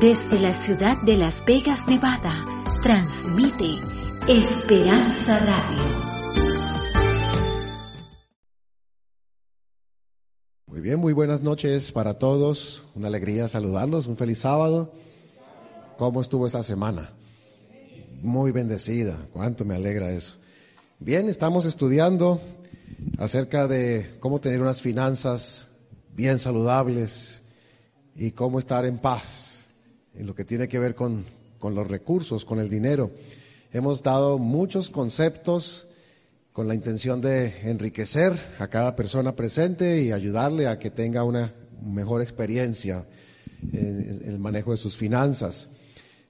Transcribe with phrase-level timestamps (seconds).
[0.00, 2.42] Desde la ciudad de Las Vegas, Nevada,
[2.82, 3.66] transmite
[4.26, 5.82] Esperanza Radio.
[10.64, 12.82] Muy bien, muy buenas noches para todos.
[12.94, 14.06] Una alegría saludarlos.
[14.06, 14.90] Un feliz sábado.
[15.98, 17.12] ¿Cómo estuvo esa semana?
[18.22, 19.18] Muy bendecida.
[19.34, 20.36] Cuánto me alegra eso.
[20.98, 22.40] Bien, estamos estudiando
[23.18, 25.68] acerca de cómo tener unas finanzas
[26.14, 27.42] bien saludables
[28.16, 29.49] y cómo estar en paz
[30.20, 31.24] en lo que tiene que ver con,
[31.58, 33.10] con los recursos, con el dinero.
[33.72, 35.88] Hemos dado muchos conceptos
[36.52, 41.54] con la intención de enriquecer a cada persona presente y ayudarle a que tenga una
[41.82, 43.06] mejor experiencia
[43.72, 45.68] en el manejo de sus finanzas.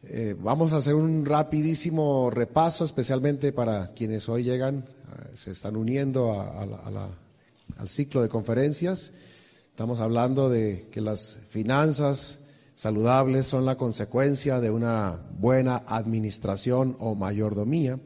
[0.05, 5.75] Eh, vamos a hacer un rapidísimo repaso, especialmente para quienes hoy llegan, eh, se están
[5.75, 9.13] uniendo al ciclo de conferencias.
[9.69, 12.40] Estamos hablando de que las finanzas
[12.81, 18.01] saludables son la consecuencia de una buena administración o mayordomía,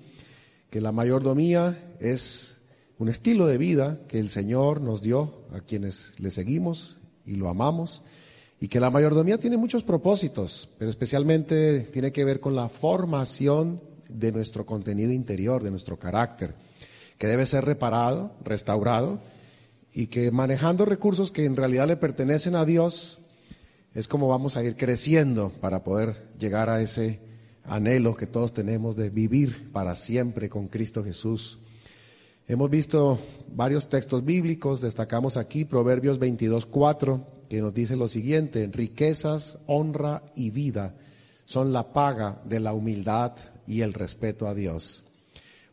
[0.68, 2.58] que la mayordomía es
[2.98, 7.48] un estilo de vida que el Señor nos dio a quienes le seguimos y lo
[7.48, 8.02] amamos
[8.58, 13.80] y que la mayordomía tiene muchos propósitos, pero especialmente tiene que ver con la formación
[14.08, 16.52] de nuestro contenido interior, de nuestro carácter,
[17.16, 19.20] que debe ser reparado, restaurado,
[19.92, 23.20] y que manejando recursos que en realidad le pertenecen a Dios,
[23.94, 27.20] es como vamos a ir creciendo para poder llegar a ese
[27.64, 31.58] anhelo que todos tenemos de vivir para siempre con Cristo Jesús.
[32.46, 33.18] Hemos visto
[33.54, 40.24] varios textos bíblicos, destacamos aquí Proverbios 22, 4, que nos dice lo siguiente, riquezas, honra
[40.34, 40.94] y vida
[41.44, 43.32] son la paga de la humildad
[43.66, 45.04] y el respeto a Dios.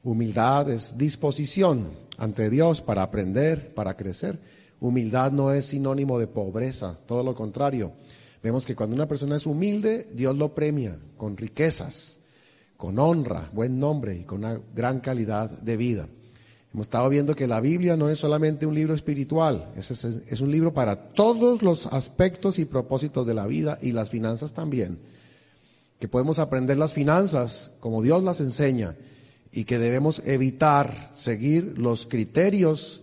[0.03, 4.39] Humildad es disposición ante Dios para aprender, para crecer.
[4.81, 7.93] Humildad no es sinónimo de pobreza, todo lo contrario.
[8.41, 12.17] Vemos que cuando una persona es humilde, Dios lo premia con riquezas,
[12.77, 16.07] con honra, buen nombre y con una gran calidad de vida.
[16.73, 20.51] Hemos estado viendo que la Biblia no es solamente un libro espiritual, es, es, un
[20.51, 24.97] libro para todos los aspectos y propósitos de la vida y las finanzas también.
[25.99, 28.95] Que podemos aprender las finanzas como Dios las enseña
[29.51, 33.00] y que debemos evitar seguir los criterios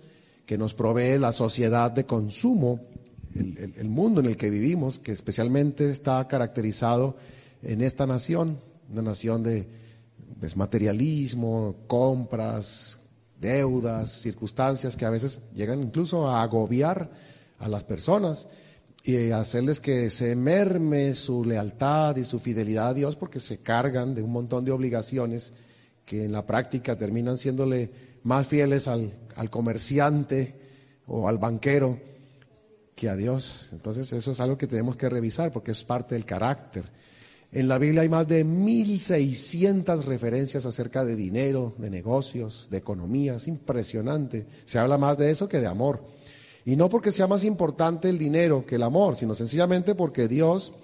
[0.48, 2.80] que nos provee la sociedad de consumo,
[3.34, 7.16] el, el mundo en el que vivimos, que especialmente está caracterizado
[7.62, 8.58] en esta nación,
[8.90, 9.68] una nación de
[10.40, 12.98] desmaterialismo, compras,
[13.38, 17.10] deudas, circunstancias que a veces llegan incluso a agobiar
[17.58, 18.48] a las personas
[19.04, 24.14] y hacerles que se merme su lealtad y su fidelidad a Dios porque se cargan
[24.14, 25.52] de un montón de obligaciones
[26.06, 30.54] que en la práctica terminan siéndole más fieles al, al comerciante
[31.06, 31.98] o al banquero
[32.94, 33.70] que a Dios.
[33.72, 36.84] Entonces eso es algo que tenemos que revisar porque es parte del carácter.
[37.50, 43.36] En la Biblia hay más de 1.600 referencias acerca de dinero, de negocios, de economía.
[43.36, 44.46] Es impresionante.
[44.64, 46.04] Se habla más de eso que de amor.
[46.66, 50.74] Y no porque sea más importante el dinero que el amor, sino sencillamente porque Dios,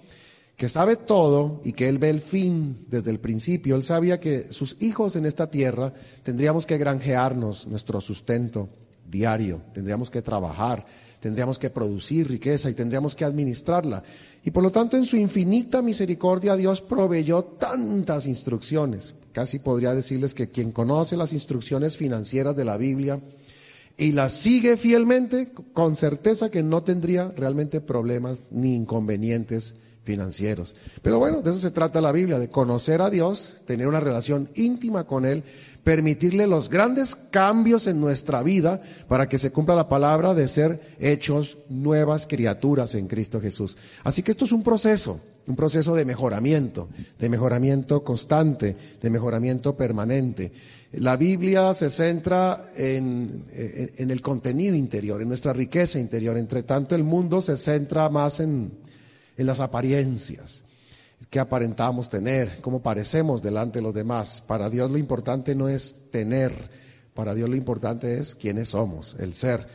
[0.57, 4.53] que sabe todo y que Él ve el fin desde el principio, Él sabía que
[4.53, 5.93] sus hijos en esta tierra
[6.23, 8.69] tendríamos que granjearnos nuestro sustento
[9.11, 10.87] diario, tendríamos que trabajar,
[11.21, 14.03] tendríamos que producir riqueza y tendríamos que administrarla.
[14.45, 19.15] Y por lo tanto, en su infinita misericordia, Dios proveyó tantas instrucciones.
[19.33, 23.21] Casi podría decirles que quien conoce las instrucciones financieras de la Biblia
[23.97, 30.77] y las sigue fielmente, con certeza que no tendría realmente problemas ni inconvenientes financieros.
[31.03, 34.49] Pero bueno, de eso se trata la Biblia, de conocer a Dios, tener una relación
[34.55, 35.43] íntima con Él
[35.85, 40.97] permitirle los grandes cambios en nuestra vida para que se cumpla la palabra de ser
[40.99, 43.77] hechos nuevas criaturas en Cristo Jesús.
[44.03, 46.89] Así que esto es un proceso, un proceso de mejoramiento,
[47.19, 50.53] de mejoramiento constante, de mejoramiento permanente.
[50.93, 56.39] La Biblia se centra en, en, el contenido interior, en nuestra riqueza interior.
[56.39, 58.71] Entre tanto, el mundo se centra más en,
[59.37, 60.65] en las apariencias
[61.31, 64.43] qué aparentamos tener, cómo parecemos delante de los demás.
[64.47, 66.53] Para Dios lo importante no es tener,
[67.15, 69.67] para Dios lo importante es quiénes somos, el ser.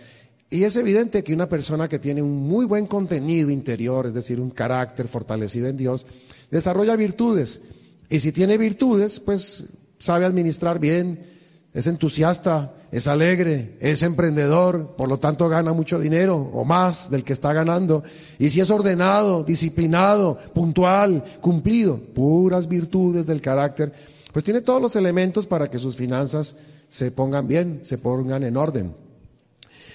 [0.50, 4.39] Y es evidente que una persona que tiene un muy buen contenido interior, es decir,
[4.39, 6.06] un carácter fortalecido en Dios,
[6.50, 7.61] desarrolla virtudes.
[8.09, 9.65] Y si tiene virtudes, pues
[10.00, 11.38] sabe administrar bien,
[11.74, 17.24] es entusiasta, es alegre, es emprendedor, por lo tanto gana mucho dinero o más del
[17.24, 18.04] que está ganando.
[18.39, 23.94] Y si es ordenado, disciplinado, puntual, cumplido, puras virtudes del carácter,
[24.31, 26.56] pues tiene todos los elementos para que sus finanzas
[26.88, 28.95] se pongan bien, se pongan en orden.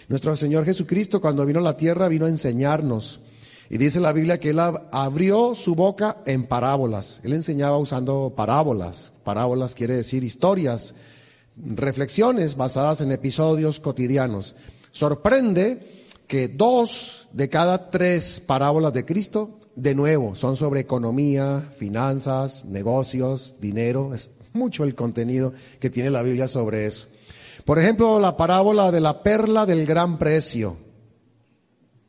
[0.08, 3.20] Nuestro Señor Jesucristo cuando vino a la tierra vino a enseñarnos
[3.70, 7.20] Y dice la Biblia que él abrió su boca en parábolas.
[7.24, 9.12] Él enseñaba usando parábolas.
[9.24, 10.94] Parábolas quiere decir historias,
[11.56, 14.56] reflexiones basadas en episodios cotidianos.
[14.90, 15.94] Sorprende
[16.26, 23.56] que dos de cada tres parábolas de Cristo, de nuevo, son sobre economía, finanzas, negocios,
[23.60, 24.14] dinero.
[24.14, 27.08] Es mucho el contenido que tiene la Biblia sobre eso.
[27.64, 30.76] Por ejemplo, la parábola de la perla del gran precio.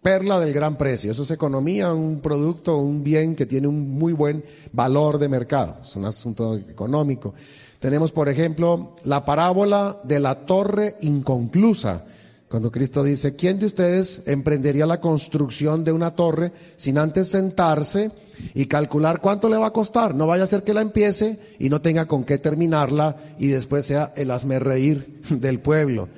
[0.06, 1.10] Perla del gran precio.
[1.10, 5.78] Eso es economía, un producto, un bien que tiene un muy buen valor de mercado.
[5.82, 7.34] Es un asunto económico.
[7.80, 12.06] Tenemos, por ejemplo, la parábola de la torre inconclusa.
[12.48, 18.12] Cuando Cristo dice, ¿quién de ustedes emprendería la construcción de una torre sin antes sentarse
[18.54, 20.14] y calcular cuánto le va a costar?
[20.14, 23.88] No vaya a ser que la empiece y no tenga con qué terminarla y después
[23.88, 24.30] sea el
[24.62, 26.10] reír del pueblo.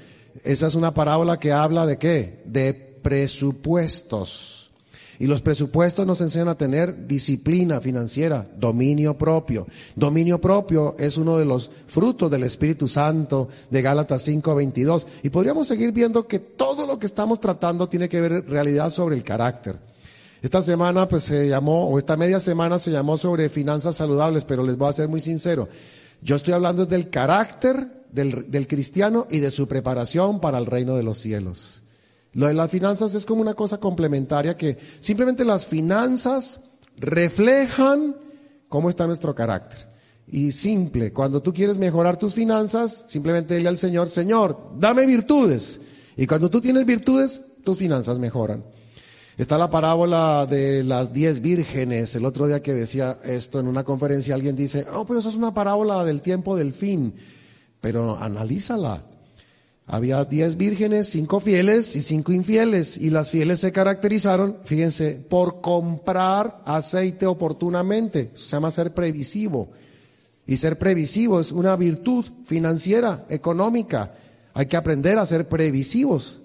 [0.43, 2.41] Esa es una parábola que habla de qué?
[2.43, 4.69] De presupuestos.
[5.17, 9.65] Y los presupuestos nos enseñan a tener disciplina financiera, dominio propio.
[9.95, 15.07] Dominio propio es uno de los frutos del Espíritu Santo de Gálatas 5:22.
[15.23, 19.15] Y podríamos seguir viendo que todo lo que estamos tratando tiene que ver realidad sobre
[19.15, 19.77] el carácter.
[20.41, 24.63] Esta semana pues se llamó, o esta media semana se llamó sobre finanzas saludables, pero
[24.63, 25.69] les voy a ser muy sincero.
[26.21, 30.97] Yo estoy hablando del carácter del, del cristiano y de su preparación para el reino
[30.97, 31.83] de los cielos.
[32.37, 36.59] Lo de las finanzas es como una cosa complementaria que simplemente las finanzas
[36.95, 38.15] reflejan
[38.69, 39.89] cómo está nuestro carácter.
[40.27, 45.81] Y simple, cuando tú quieres mejorar tus finanzas, simplemente dile al Señor, Señor, dame virtudes.
[46.15, 48.63] Y cuando tú tienes virtudes, tus finanzas mejoran.
[49.35, 52.13] Está la parábola de las diez vírgenes.
[52.13, 55.35] El otro día que decía esto en una conferencia, alguien dice, oh, pues eso es
[55.35, 57.15] una parábola del tiempo del fin.
[57.81, 59.16] Pero analízala.
[59.89, 62.97] Había diez vírgenes, cinco fieles y cinco infieles.
[62.97, 68.31] Y las fieles se caracterizaron, fíjense, por comprar aceite oportunamente.
[68.33, 69.69] se llama ser previsivo.
[70.45, 74.13] Y ser previsivo es una virtud financiera, económica.
[74.53, 76.41] Hay que aprender a ser previsivos.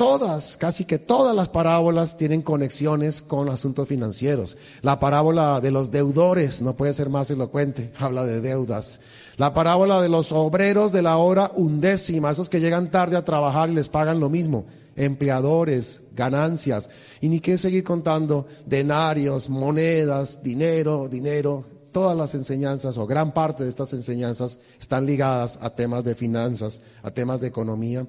[0.00, 4.56] Todas, casi que todas las parábolas tienen conexiones con asuntos financieros.
[4.80, 9.00] La parábola de los deudores no puede ser más elocuente, habla de deudas.
[9.36, 13.68] La parábola de los obreros de la hora undécima, esos que llegan tarde a trabajar
[13.68, 14.64] y les pagan lo mismo.
[14.96, 16.88] Empleadores, ganancias.
[17.20, 21.66] Y ni qué seguir contando denarios, monedas, dinero, dinero.
[21.92, 26.80] Todas las enseñanzas o gran parte de estas enseñanzas están ligadas a temas de finanzas,
[27.02, 28.06] a temas de economía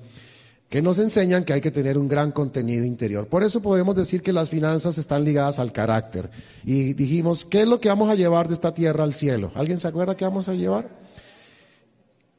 [0.72, 3.28] que nos enseñan que hay que tener un gran contenido interior.
[3.28, 6.32] Por eso podemos decir que las finanzas están ligadas al carácter.
[6.64, 9.52] Y dijimos, ¿qué es lo que vamos a llevar de esta tierra al cielo?
[9.54, 10.88] ¿Alguien se acuerda qué vamos a llevar?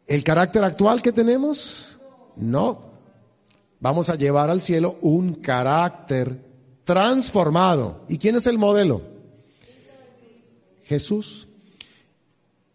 [0.07, 1.99] ¿El carácter actual que tenemos?
[2.37, 2.93] No.
[3.81, 6.43] Vamos a llevar al cielo un carácter
[6.85, 8.07] transformado.
[8.09, 9.03] ¿Y quién es el modelo?
[10.85, 11.49] Jesús.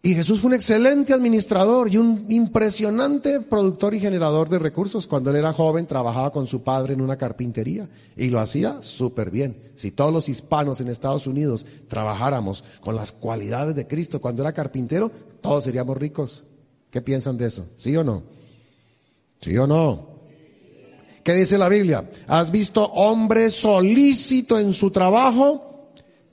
[0.00, 5.08] Y Jesús fue un excelente administrador y un impresionante productor y generador de recursos.
[5.08, 9.32] Cuando él era joven trabajaba con su padre en una carpintería y lo hacía súper
[9.32, 9.56] bien.
[9.74, 14.52] Si todos los hispanos en Estados Unidos trabajáramos con las cualidades de Cristo cuando era
[14.52, 15.10] carpintero,
[15.40, 16.44] todos seríamos ricos.
[16.90, 17.66] ¿Qué piensan de eso?
[17.76, 18.22] ¿Sí o no?
[19.40, 20.18] ¿Sí o no?
[21.24, 22.08] ¿Qué dice la Biblia?
[22.28, 25.67] ¿Has visto hombre solícito en su trabajo?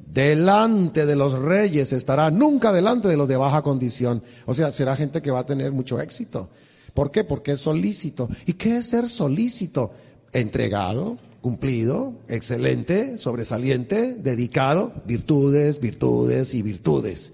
[0.06, 4.22] Delante de los reyes estará, nunca delante de los de baja condición.
[4.46, 6.50] O sea, será gente que va a tener mucho éxito.
[6.94, 7.24] ¿Por qué?
[7.24, 8.30] Porque es solícito.
[8.46, 9.92] ¿Y qué es ser solícito?
[10.32, 17.34] Entregado, cumplido, excelente, sobresaliente, dedicado, virtudes, virtudes y virtudes.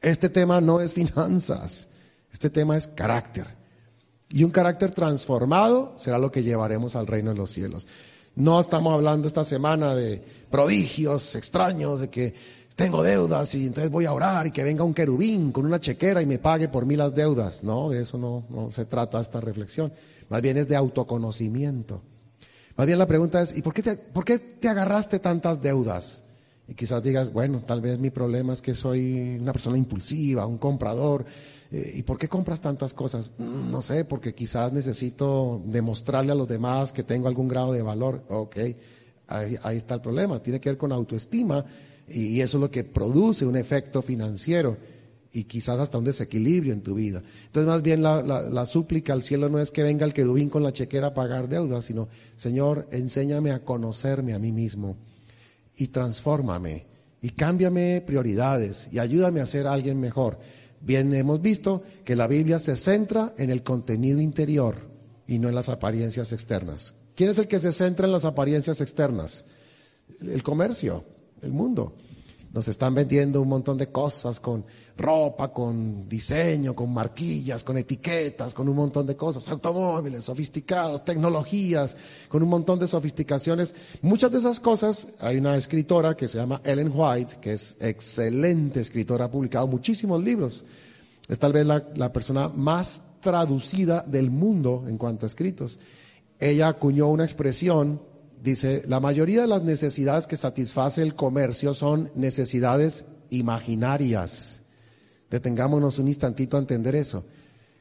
[0.00, 1.88] Este tema no es finanzas.
[2.32, 3.46] Este tema es carácter.
[4.30, 7.86] Y un carácter transformado será lo que llevaremos al reino de los cielos.
[8.34, 12.34] No estamos hablando esta semana de prodigios extraños, de que
[12.74, 16.22] tengo deudas y entonces voy a orar y que venga un querubín con una chequera
[16.22, 17.62] y me pague por mí las deudas.
[17.62, 19.92] No, de eso no, no se trata esta reflexión.
[20.30, 22.02] Más bien es de autoconocimiento.
[22.76, 26.24] Más bien la pregunta es, ¿y por qué te, por qué te agarraste tantas deudas?
[26.72, 30.56] Y quizás digas, bueno, tal vez mi problema es que soy una persona impulsiva, un
[30.56, 31.22] comprador,
[31.70, 33.30] eh, ¿y por qué compras tantas cosas?
[33.36, 37.82] Mm, no sé, porque quizás necesito demostrarle a los demás que tengo algún grado de
[37.82, 38.24] valor.
[38.30, 38.56] Ok,
[39.28, 40.42] ahí, está el problema.
[40.42, 41.62] Tiene que ver con autoestima
[42.08, 44.78] y, eso es lo que produce un efecto financiero
[45.30, 47.22] y quizás hasta un desequilibrio en tu vida.
[47.44, 50.62] Entonces, más bien la, la, súplica al cielo no es que venga el querubín con
[50.62, 54.96] la chequera a pagar deudas, sino, Señor, enséñame a conocerme a mí mismo
[55.76, 56.86] y transfórmame
[57.20, 60.38] y cámbiame prioridades y ayúdame a ser alguien mejor.
[60.80, 64.76] Bien hemos visto que la Biblia se centra en el contenido interior
[65.26, 66.94] y no en las apariencias externas.
[67.14, 69.44] ¿Quién es el que se centra en las apariencias externas?
[70.20, 71.04] el comercio,
[71.42, 71.96] el mundo.
[72.52, 74.66] Nos están vendiendo un montón de cosas con
[74.98, 81.96] ropa, con diseño, con marquillas, con etiquetas, con un montón de cosas, automóviles sofisticados, tecnologías,
[82.28, 83.74] con un montón de sofisticaciones.
[84.02, 88.80] Muchas de esas cosas, hay una escritora que se llama Ellen White, que es excelente
[88.80, 90.66] escritora, ha publicado muchísimos libros.
[91.28, 95.78] Es tal vez la, persona más traducida del mundo en cuanto a escritos.
[96.38, 98.11] Ella acuñó una expresión
[98.42, 104.62] dice, la mayoría de las necesidades que satisface el comercio son necesidades imaginarias.
[105.30, 107.24] Detengámonos un instantito a entender eso.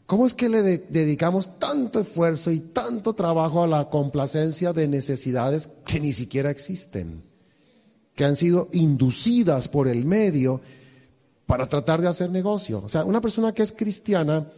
[0.05, 5.69] ¿Cómo es que le dedicamos tanto esfuerzo y tanto trabajo a la complacencia de necesidades
[5.85, 7.23] que ni siquiera existen?
[8.15, 10.61] Que han sido inducidas por el medio
[11.45, 12.81] para tratar de hacer negocio.
[12.83, 14.51] O sea, una persona que es cristiana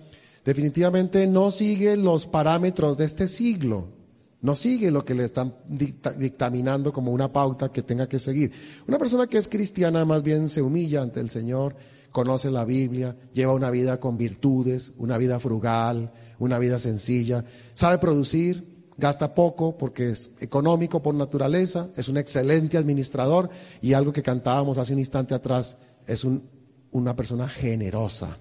[0.43, 4.02] definitivamente no sigue los parámetros de este siglo
[4.43, 8.51] no sigue lo que le están dictaminando como una pauta que tenga que seguir.
[8.85, 11.77] Una persona que es cristiana más bien se humilla ante el Señor,
[12.11, 17.99] conoce la Biblia, lleva una vida con virtudes, una vida frugal, una vida sencilla, sabe
[17.99, 23.49] producir, gasta poco porque es económico por naturaleza, es un excelente administrador
[23.81, 26.27] y algo que cantábamos hace un instante atrás, es
[26.91, 28.37] una persona generosa.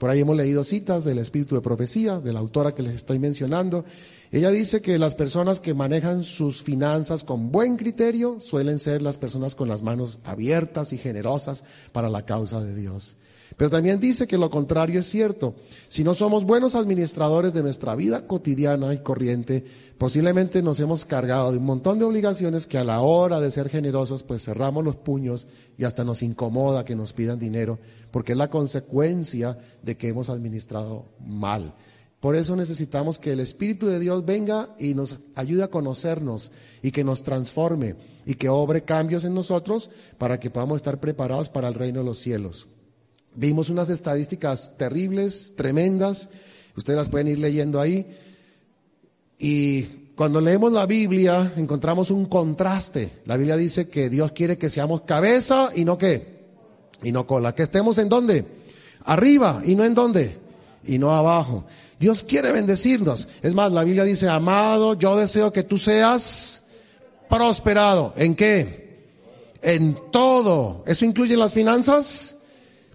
[0.00, 3.18] Por ahí hemos leído citas del espíritu de profecía, de la autora que les estoy
[3.18, 3.84] mencionando.
[4.32, 9.18] Ella dice que las personas que manejan sus finanzas con buen criterio suelen ser las
[9.18, 13.16] personas con las manos abiertas y generosas para la causa de Dios.
[13.60, 15.54] Pero también dice que lo contrario es cierto.
[15.90, 19.62] Si no somos buenos administradores de nuestra vida cotidiana y corriente,
[19.98, 23.68] posiblemente nos hemos cargado de un montón de obligaciones que a la hora de ser
[23.68, 27.78] generosos, pues cerramos los puños y hasta nos incomoda que nos pidan dinero,
[28.10, 31.74] porque es la consecuencia de que hemos administrado mal.
[32.18, 36.50] Por eso necesitamos que el Espíritu de Dios venga y nos ayude a conocernos
[36.80, 41.50] y que nos transforme y que obre cambios en nosotros para que podamos estar preparados
[41.50, 42.66] para el reino de los cielos.
[43.34, 46.28] Vimos unas estadísticas terribles, tremendas,
[46.76, 48.06] ustedes las pueden ir leyendo ahí.
[49.38, 49.82] Y
[50.16, 53.20] cuando leemos la Biblia encontramos un contraste.
[53.24, 56.40] La Biblia dice que Dios quiere que seamos cabeza y no qué,
[57.02, 57.54] y no cola.
[57.54, 58.44] Que estemos en dónde?
[59.04, 60.36] Arriba y no en dónde,
[60.84, 61.64] y no abajo.
[61.98, 63.28] Dios quiere bendecirnos.
[63.42, 66.64] Es más, la Biblia dice, amado, yo deseo que tú seas
[67.28, 68.12] prosperado.
[68.16, 69.06] ¿En qué?
[69.62, 70.82] En todo.
[70.86, 72.38] ¿Eso incluye las finanzas?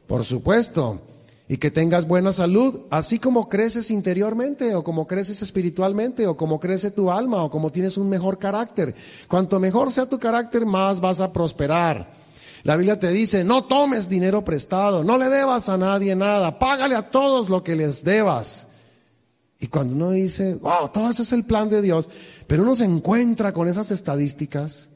[0.08, 1.02] Por supuesto.
[1.48, 6.60] Y que tengas buena salud, así como creces interiormente, o como creces espiritualmente, o como
[6.60, 8.96] crece tu alma, o como tienes un mejor carácter.
[9.28, 12.16] Cuanto mejor sea tu carácter, más vas a prosperar.
[12.64, 16.96] La Biblia te dice, no tomes dinero prestado, no le debas a nadie nada, págale
[16.96, 18.68] a todos lo que les debas.
[19.60, 22.10] Y cuando uno dice, wow, todo eso es el plan de Dios,
[22.48, 24.90] pero uno se encuentra con esas estadísticas,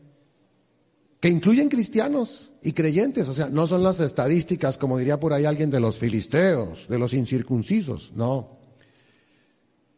[1.20, 5.46] que incluyen cristianos y creyentes, o sea, no son las estadísticas, como diría por ahí
[5.46, 8.58] alguien, de los filisteos, de los incircuncisos, no,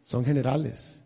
[0.02, 1.02] son generales.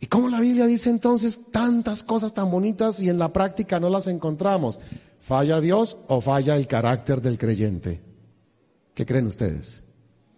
[0.00, 3.90] ¿Y cómo la Biblia dice entonces tantas cosas tan bonitas y en la práctica no
[3.90, 4.80] las encontramos?
[5.20, 8.00] ¿Falla Dios o falla el carácter del creyente?
[8.94, 9.84] ¿Qué creen ustedes?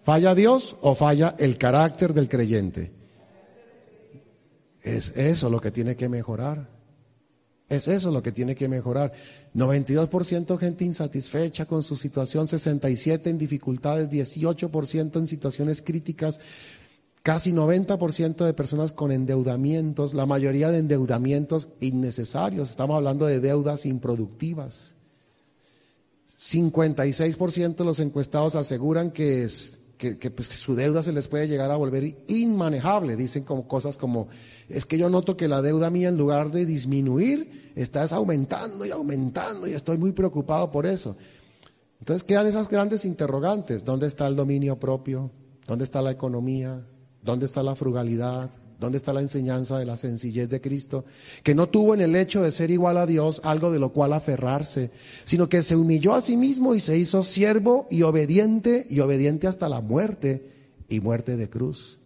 [0.02, 2.92] ¿Falla Dios o falla el carácter del creyente?
[4.82, 6.71] Es eso lo que tiene que mejorar.
[7.72, 9.14] Es eso lo que tiene que mejorar.
[9.54, 16.38] 92% gente insatisfecha con su situación, 67% en dificultades, 18% en situaciones críticas,
[17.22, 22.68] casi 90% de personas con endeudamientos, la mayoría de endeudamientos innecesarios.
[22.68, 24.94] Estamos hablando de deudas improductivas.
[26.38, 31.70] 56% de los encuestados aseguran que es, que, pues, su deuda se les puede llegar
[31.70, 33.14] a volver inmanejable.
[33.14, 34.26] Dicen como cosas como,
[34.68, 38.90] es que yo noto que la deuda mía en lugar de disminuir, está aumentando y
[38.90, 41.16] aumentando y estoy muy preocupado por eso.
[42.00, 43.84] Entonces quedan esas grandes interrogantes.
[43.84, 45.30] ¿Dónde está el dominio propio?
[45.68, 46.84] ¿Dónde está la economía?
[47.22, 48.50] ¿Dónde está la frugalidad?
[48.82, 51.04] ¿Dónde está la enseñanza de la sencillez de Cristo?
[51.44, 54.12] Que no tuvo en el hecho de ser igual a Dios algo de lo cual
[54.12, 54.90] aferrarse,
[55.24, 59.46] sino que se humilló a sí mismo y se hizo siervo y obediente y obediente
[59.46, 60.50] hasta la muerte
[60.88, 62.00] y muerte de cruz.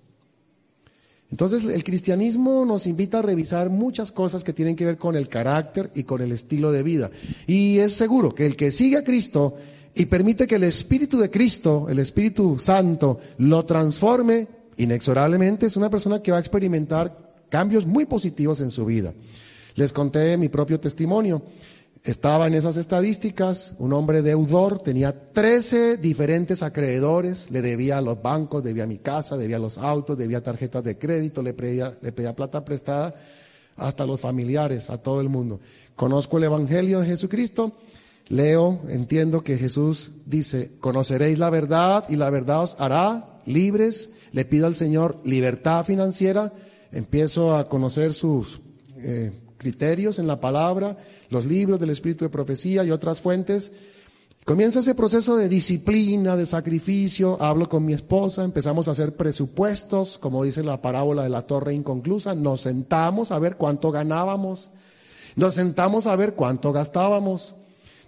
[1.30, 5.30] Entonces el cristianismo nos invita a revisar muchas cosas que tienen que ver con el
[5.30, 7.10] carácter y con el estilo de vida.
[7.46, 9.54] Y es seguro que el que sigue a Cristo
[9.94, 15.90] y permite que el Espíritu de Cristo, el Espíritu Santo, lo transforme, inexorablemente es una
[15.90, 19.14] persona que va a experimentar cambios muy positivos en su vida.
[19.74, 21.42] Les conté mi propio testimonio.
[22.02, 28.22] Estaba en esas estadísticas, un hombre deudor, tenía 13 diferentes acreedores, le debía a los
[28.22, 31.96] bancos, debía a mi casa, debía a los autos, debía tarjetas de crédito, le pedía,
[32.36, 33.12] plata prestada
[33.76, 35.58] hasta los familiares, a todo el mundo.
[35.96, 37.72] Conozco el Evangelio de Jesucristo,
[38.28, 44.10] leo, entiendo que Jesús dice, conoceréis la verdad y la verdad os hará libres.
[44.32, 46.52] Le pido al Señor libertad financiera,
[46.92, 48.60] empiezo a conocer sus
[48.96, 50.96] eh, criterios en la palabra,
[51.30, 53.72] los libros del Espíritu de Profecía y otras fuentes.
[54.44, 57.36] Comienza ese proceso de disciplina, de sacrificio.
[57.42, 61.74] Hablo con mi esposa, empezamos a hacer presupuestos, como dice la parábola de la torre
[61.74, 62.34] inconclusa.
[62.34, 64.70] Nos sentamos a ver cuánto ganábamos.
[65.34, 67.56] Nos sentamos a ver cuánto gastábamos.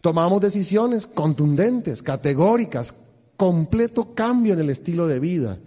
[0.00, 2.94] Tomamos decisiones contundentes, categóricas,
[3.36, 5.58] completo cambio en el estilo de vida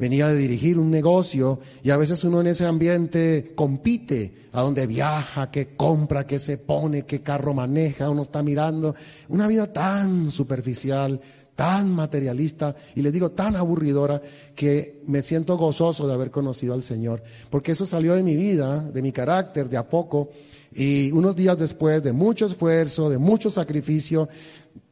[0.00, 4.86] venía de dirigir un negocio y a veces uno en ese ambiente compite a dónde
[4.86, 8.94] viaja, qué compra, qué se pone, qué carro maneja, uno está mirando.
[9.28, 11.20] Una vida tan superficial,
[11.54, 14.22] tan materialista y les digo tan aburridora
[14.54, 18.80] que me siento gozoso de haber conocido al Señor, porque eso salió de mi vida,
[18.82, 20.30] de mi carácter, de a poco.
[20.72, 24.28] Y unos días después de mucho esfuerzo, de mucho sacrificio,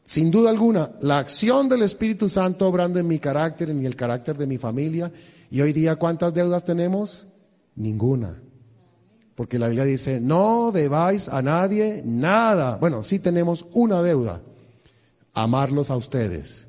[0.09, 4.38] sin duda alguna, la acción del Espíritu Santo obrando en mi carácter, en el carácter
[4.38, 5.12] de mi familia.
[5.50, 7.29] Y hoy día, ¿cuántas deudas tenemos?
[7.77, 8.41] Ninguna.
[9.35, 12.79] Porque la Biblia dice, no debáis a nadie nada.
[12.79, 14.41] Bueno, sí tenemos una deuda,
[15.35, 16.69] amarlos a ustedes.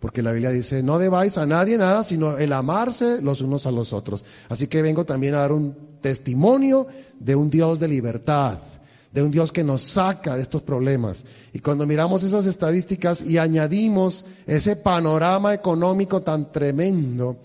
[0.00, 3.70] Porque la Biblia dice, no debáis a nadie nada, sino el amarse los unos a
[3.70, 4.24] los otros.
[4.48, 6.88] Así que vengo también a dar un testimonio
[7.20, 8.58] de un Dios de libertad
[9.14, 11.24] de un Dios que nos saca de estos problemas.
[11.52, 17.36] Y cuando miramos esas estadísticas y añadimos ese panorama económico tan tremendo,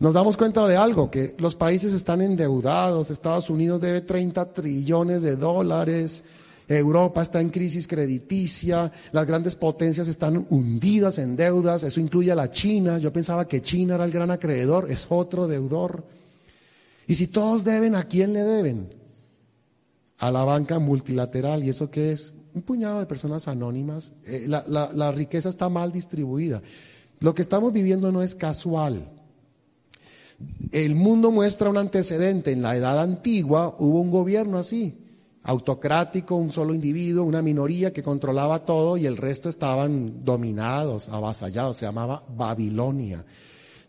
[0.00, 5.22] nos damos cuenta de algo, que los países están endeudados, Estados Unidos debe 30 trillones
[5.22, 6.24] de dólares,
[6.66, 12.36] Europa está en crisis crediticia, las grandes potencias están hundidas en deudas, eso incluye a
[12.36, 16.02] la China, yo pensaba que China era el gran acreedor, es otro deudor.
[17.06, 19.01] Y si todos deben, ¿a quién le deben?
[20.22, 21.64] A la banca multilateral.
[21.64, 22.32] ¿Y eso qué es?
[22.54, 24.12] Un puñado de personas anónimas.
[24.24, 26.62] Eh, la, la riqueza está mal distribuida.
[27.18, 29.10] Lo que estamos viviendo no es casual.
[30.70, 32.52] El mundo muestra un antecedente.
[32.52, 34.96] En la edad antigua hubo un gobierno así,
[35.42, 41.78] autocrático, un solo individuo, una minoría que controlaba todo y el resto estaban dominados, avasallados.
[41.78, 43.24] Se llamaba Babilonia.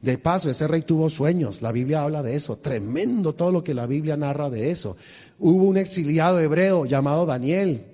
[0.04, 3.74] De paso, ese rey tuvo sueños, la Biblia habla de eso, tremendo todo lo que
[3.74, 4.98] la Biblia narra de eso.
[5.40, 7.86] Hubo un exiliado hebreo llamado Daniel,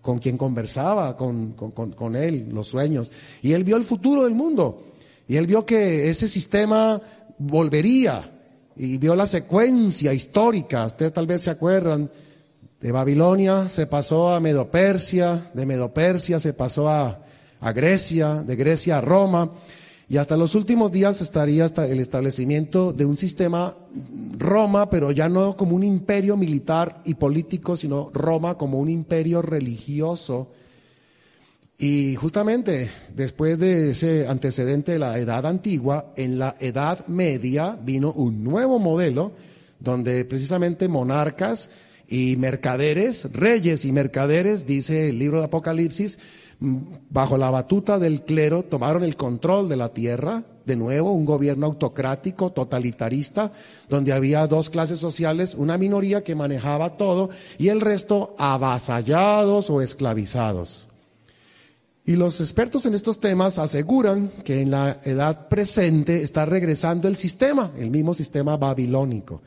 [0.00, 4.94] con quien conversaba con, con, él los sueños, y él vio el futuro del mundo,
[5.28, 7.00] y él vio que ese sistema
[7.38, 8.32] volvería,
[8.74, 12.10] y vio la secuencia histórica, ustedes tal vez se acuerdan,
[12.80, 17.20] de Babilonia se pasó a Medopersia, de Medopersia se pasó a,
[17.60, 19.52] a Grecia, de Grecia a Roma,
[20.08, 23.72] y hasta los últimos días estaría hasta el establecimiento de un sistema
[24.38, 29.40] Roma, pero ya no como un imperio militar y político, sino Roma como un imperio
[29.40, 30.50] religioso.
[31.78, 38.12] Y justamente después de ese antecedente de la edad antigua, en la edad media vino
[38.12, 39.32] un nuevo modelo
[39.80, 41.70] donde precisamente monarcas
[42.08, 46.18] y mercaderes, reyes y mercaderes, dice el libro de Apocalipsis,
[47.10, 51.66] bajo la batuta del clero, tomaron el control de la tierra, de nuevo, un gobierno
[51.66, 53.52] autocrático, totalitarista,
[53.88, 59.82] donde había dos clases sociales, una minoría que manejaba todo y el resto avasallados o
[59.82, 60.88] esclavizados.
[62.06, 67.16] Y los expertos en estos temas aseguran que en la edad presente está regresando el
[67.16, 69.40] sistema, el mismo sistema babilónico,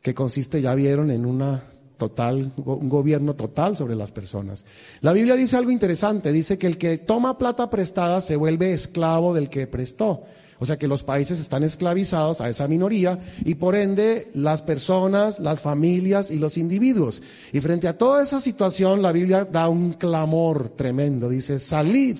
[0.00, 1.62] que consiste, ya vieron, en una
[2.02, 4.64] total, un gobierno total sobre las personas.
[5.02, 9.32] La Biblia dice algo interesante, dice que el que toma plata prestada se vuelve esclavo
[9.32, 10.24] del que prestó.
[10.58, 15.38] O sea que los países están esclavizados a esa minoría y por ende las personas,
[15.38, 17.22] las familias y los individuos.
[17.52, 21.28] Y frente a toda esa situación la Biblia da un clamor tremendo.
[21.28, 22.16] Dice, salid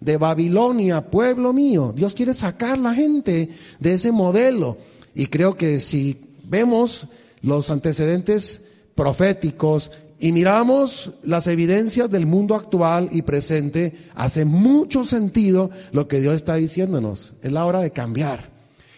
[0.00, 1.92] de Babilonia, pueblo mío.
[1.94, 4.76] Dios quiere sacar la gente de ese modelo.
[5.14, 7.06] Y creo que si vemos
[7.42, 8.62] los antecedentes
[9.00, 16.20] proféticos y miramos las evidencias del mundo actual y presente, hace mucho sentido lo que
[16.20, 17.32] Dios está diciéndonos.
[17.40, 18.50] Es la hora de cambiar.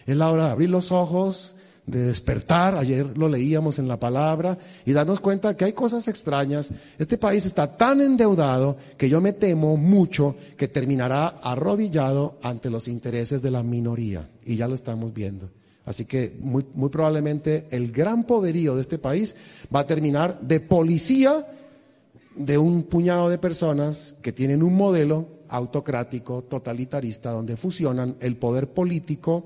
[0.05, 1.55] Es la hora de abrir los ojos,
[1.87, 2.75] de despertar.
[2.75, 6.73] Ayer lo leíamos en la palabra y darnos cuenta que hay cosas extrañas.
[6.99, 12.89] Este país está tan endeudado que yo me temo mucho que terminará arrodillado ante los
[12.89, 14.29] intereses de la minoría.
[14.45, 15.62] Y ya lo estamos viendo.
[15.85, 19.35] Así que muy, probablemente el gran poderío de este país
[19.75, 21.47] va a terminar de policía
[22.37, 28.69] de un puñado de personas que tienen un modelo autocrático, totalitarista, donde fusionan el poder
[28.69, 29.45] político,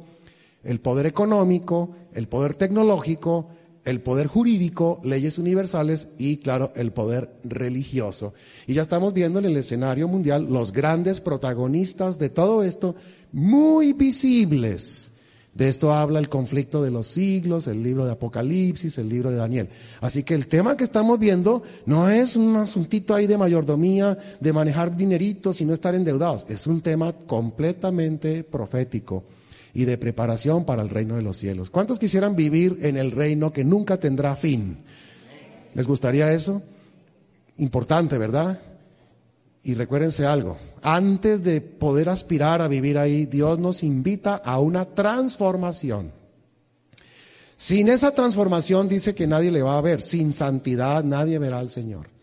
[0.62, 3.48] el poder económico, el poder tecnológico,
[3.86, 8.34] el poder jurídico, leyes universales y, claro, el poder religioso.
[8.66, 12.96] Y ya estamos viendo en el escenario mundial los grandes protagonistas de todo esto,
[13.32, 15.05] muy visibles.
[15.56, 19.36] De esto habla el conflicto de los siglos, el libro de Apocalipsis, el libro de
[19.36, 19.70] Daniel.
[20.02, 24.52] Así que el tema que estamos viendo no es un asuntito ahí de mayordomía, de
[24.52, 26.44] manejar dineritos y no estar endeudados.
[26.50, 29.24] Es un tema completamente profético
[29.72, 31.70] y de preparación para el reino de los cielos.
[31.70, 34.76] ¿Cuántos quisieran vivir en el reino que nunca tendrá fin?
[35.72, 36.62] ¿Les gustaría eso?
[37.56, 38.60] Importante, ¿verdad?
[39.66, 44.84] Y recuérdense algo, antes de poder aspirar a vivir ahí, Dios nos invita a una
[44.84, 46.12] transformación.
[47.56, 51.68] Sin esa transformación dice que nadie le va a ver, sin santidad nadie verá al
[51.68, 52.15] Señor.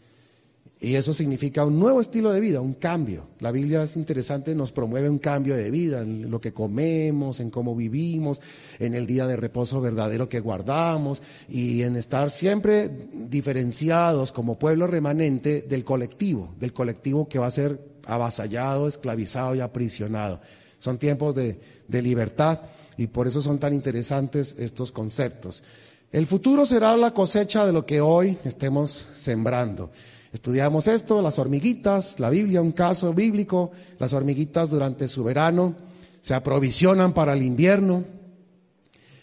[0.84, 3.28] Y eso significa un nuevo estilo de vida, un cambio.
[3.40, 7.52] La Biblia es interesante, nos promueve un cambio de vida en lo que comemos, en
[7.52, 8.42] cómo vivimos,
[8.80, 14.86] en el día de reposo verdadero que guardamos y en estar siempre diferenciados como pueblo
[14.86, 20.42] remanente del colectivo, del colectivo que va a ser avasallado, esclavizado y aprisionado.
[20.80, 22.60] Son tiempos de, de libertad
[22.98, 25.64] y por eso son tan interesantes estos conceptos.
[26.12, 29.92] El futuro será la cosecha de lo que hoy estemos sembrando.
[30.34, 33.70] Estudiamos esto, las hormiguitas, la Biblia, un caso bíblico,
[34.00, 35.76] las hormiguitas durante su verano
[36.22, 38.04] se aprovisionan para el invierno,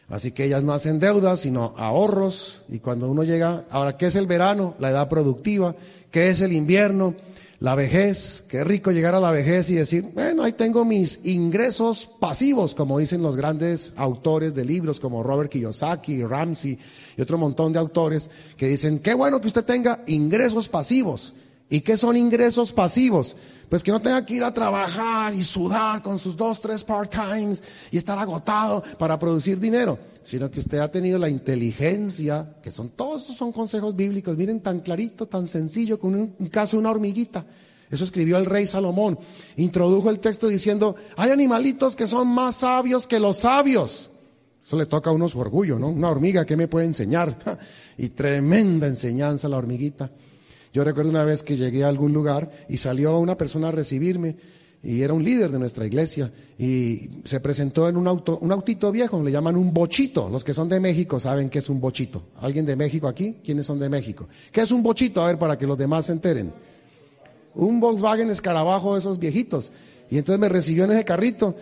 [0.09, 4.15] así que ellas no hacen deudas, sino ahorros, y cuando uno llega, ahora, ¿qué es
[4.15, 4.75] el verano?
[4.79, 5.75] La edad productiva,
[6.13, 7.15] ¿qué es el invierno?
[7.61, 12.09] La vejez, qué rico llegar a la vejez y decir, bueno, ahí tengo mis ingresos
[12.19, 16.79] pasivos, como dicen los grandes autores de libros como Robert Kiyosaki, Ramsey
[17.19, 21.35] y otro montón de autores que dicen, qué bueno que usted tenga ingresos pasivos.
[21.69, 23.37] ¿Y qué son ingresos pasivos?
[23.69, 27.63] Pues que no tenga que ir a trabajar y sudar con sus dos, tres part-times
[27.91, 32.91] y estar agotado para producir dinero, sino que usted ha tenido la inteligencia, que son
[32.91, 37.45] todos son consejos bíblicos, miren tan clarito, tan sencillo, con un, un caso una hormiguita.
[37.91, 39.19] Eso escribió el rey Salomón.
[39.57, 44.11] Introdujo el texto diciendo, hay animalitos que son más sabios que los sabios.
[44.65, 45.89] Eso le toca a uno su orgullo, ¿no?
[45.89, 47.37] Una hormiga, ¿qué me puede enseñar?
[47.99, 50.11] y tremenda enseñanza la hormiguita.
[50.73, 54.37] Yo recuerdo una vez que llegué a algún lugar y salió una persona a recibirme
[54.83, 58.91] y era un líder de nuestra iglesia y se presentó en un auto, un autito
[58.91, 60.31] viejo, le llaman un bochito.
[60.31, 62.23] Los que son de México saben qué es un bochito.
[62.41, 63.37] ¿Alguien de México aquí?
[63.45, 64.27] ¿Quiénes son de México?
[64.51, 65.23] ¿Qué es un bochito?
[65.23, 66.53] A ver, para que los demás se enteren.
[67.55, 69.71] Un Volkswagen escarabajo de esos viejitos.
[70.11, 71.57] Y entonces me recibió en ese carrito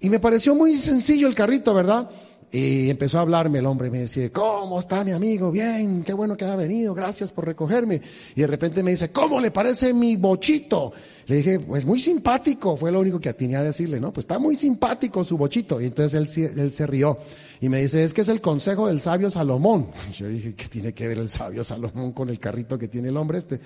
[0.00, 2.08] y me pareció muy sencillo el carrito, ¿verdad?
[2.50, 5.50] Y empezó a hablarme el hombre, me decía, ¿cómo está mi amigo?
[5.50, 8.00] Bien, qué bueno que ha venido, gracias por recogerme.
[8.34, 10.92] Y de repente me dice, ¿cómo le parece mi bochito?
[11.26, 14.14] Le dije, pues muy simpático, fue lo único que atiné a decirle, ¿no?
[14.14, 15.78] Pues está muy simpático su bochito.
[15.78, 17.18] Y entonces él, él se rió
[17.60, 19.88] y me dice, es que es el consejo del sabio Salomón.
[20.16, 23.16] Yo dije, ¿qué tiene que ver el sabio Salomón con el carrito que tiene el
[23.18, 23.60] hombre este?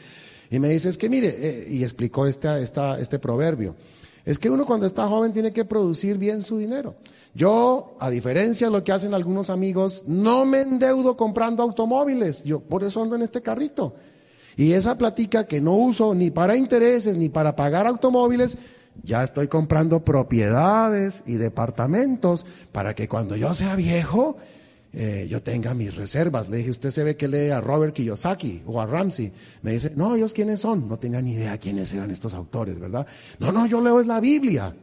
[0.50, 3.76] Y me dice, es que mire, eh, y explicó este, esta, este proverbio.
[4.24, 6.94] Es que uno cuando está joven tiene que producir bien su dinero.
[7.34, 12.44] Yo, a diferencia de lo que hacen algunos amigos, no me endeudo comprando automóviles.
[12.44, 13.94] Yo por eso ando en este carrito.
[14.56, 18.58] Y esa platica que no uso ni para intereses ni para pagar automóviles,
[19.02, 24.36] ya estoy comprando propiedades y departamentos para que cuando yo sea viejo,
[24.92, 26.50] eh, yo tenga mis reservas.
[26.50, 29.32] Le dije, usted se ve que lee a Robert Kiyosaki o a Ramsey.
[29.62, 30.86] Me dice, no, ellos quiénes son.
[30.86, 33.06] No tenía ni idea quiénes eran estos autores, ¿verdad?
[33.38, 34.74] No, no, yo leo en la Biblia.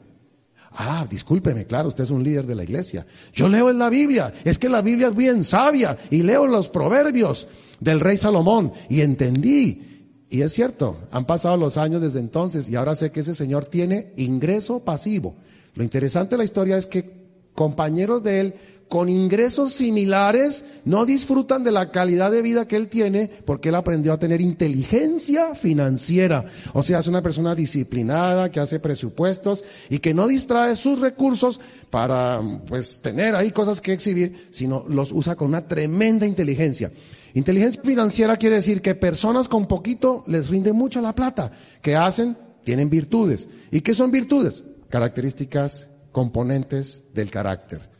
[0.71, 3.05] Ah, discúlpeme, claro, usted es un líder de la iglesia.
[3.33, 6.69] Yo leo en la Biblia, es que la Biblia es bien sabia y leo los
[6.69, 7.47] proverbios
[7.79, 9.85] del rey Salomón y entendí.
[10.29, 13.65] Y es cierto, han pasado los años desde entonces y ahora sé que ese señor
[13.65, 15.35] tiene ingreso pasivo.
[15.73, 17.19] Lo interesante de la historia es que
[17.55, 18.53] compañeros de él
[18.89, 23.75] con ingresos similares no disfrutan de la calidad de vida que él tiene porque él
[23.75, 26.45] aprendió a tener inteligencia financiera.
[26.73, 31.61] O sea, es una persona disciplinada que hace presupuestos y que no distrae sus recursos
[31.91, 36.91] para pues tener ahí cosas que exhibir, sino los usa con una tremenda inteligencia.
[37.35, 41.51] Inteligencia financiera quiere decir que personas con poquito les rinde mucho la plata.
[41.83, 42.35] que hacen?
[42.63, 43.47] Tienen virtudes.
[43.71, 44.63] ¿Y qué son virtudes?
[44.89, 47.98] Características, componentes del carácter.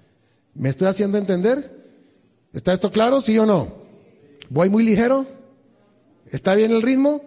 [0.60, 1.72] ¿Me estoy haciendo entender?
[2.52, 3.72] ¿Está esto claro, sí o no?
[4.50, 5.26] ¿Voy muy ligero?
[6.30, 7.22] ¿Está bien el ritmo?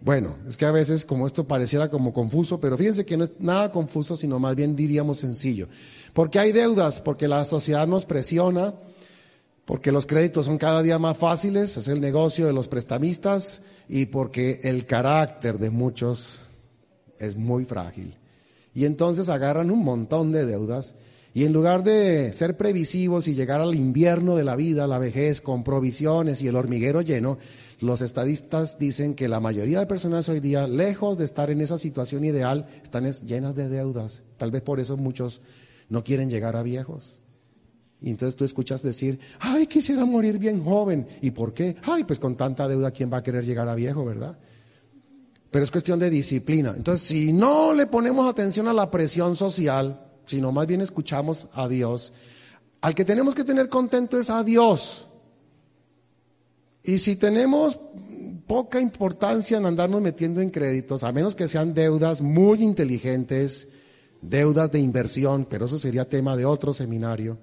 [0.00, 3.32] Bueno, es que a veces como esto pareciera como confuso, pero fíjense que no es
[3.38, 5.68] nada confuso, sino más bien diríamos sencillo.
[6.14, 8.72] Porque hay deudas, porque la sociedad nos presiona,
[9.66, 14.06] porque los créditos son cada día más fáciles, es el negocio de los prestamistas y
[14.06, 16.40] porque el carácter de muchos
[17.18, 18.16] es muy frágil.
[18.74, 20.94] Y entonces agarran un montón de deudas
[21.34, 25.40] Y en lugar de ser previsivos y llegar al invierno de la vida, la vejez,
[25.40, 27.38] con provisiones y el hormiguero lleno,
[27.80, 31.78] los estadistas dicen que la mayoría de personas hoy día, lejos de estar en esa
[31.78, 34.22] situación ideal, están llenas de deudas.
[34.36, 35.40] Tal vez por eso muchos
[35.88, 37.18] no quieren llegar a viejos.
[38.00, 41.06] Y entonces tú escuchas decir, ay, quisiera morir bien joven.
[41.22, 41.76] ¿Y por qué?
[41.82, 44.38] Ay, pues con tanta deuda, ¿quién va a querer llegar a viejo, verdad?
[45.50, 46.74] Pero es cuestión de disciplina.
[46.76, 51.68] Entonces, si no le ponemos atención a la presión social, sino más bien escuchamos a
[51.68, 52.12] Dios,
[52.80, 55.08] al que tenemos que tener contento es a Dios.
[56.84, 57.78] Y si tenemos
[58.46, 63.68] poca importancia en andarnos metiendo en créditos, a menos que sean deudas muy inteligentes,
[64.20, 67.38] deudas de inversión, pero eso sería tema de otro seminario,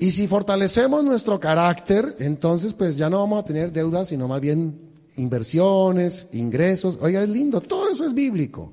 [0.00, 4.40] y si fortalecemos nuestro carácter, entonces pues ya no vamos a tener deudas, sino más
[4.40, 4.80] bien
[5.16, 6.98] inversiones, ingresos.
[7.02, 8.72] Oiga, es lindo, todo eso es bíblico.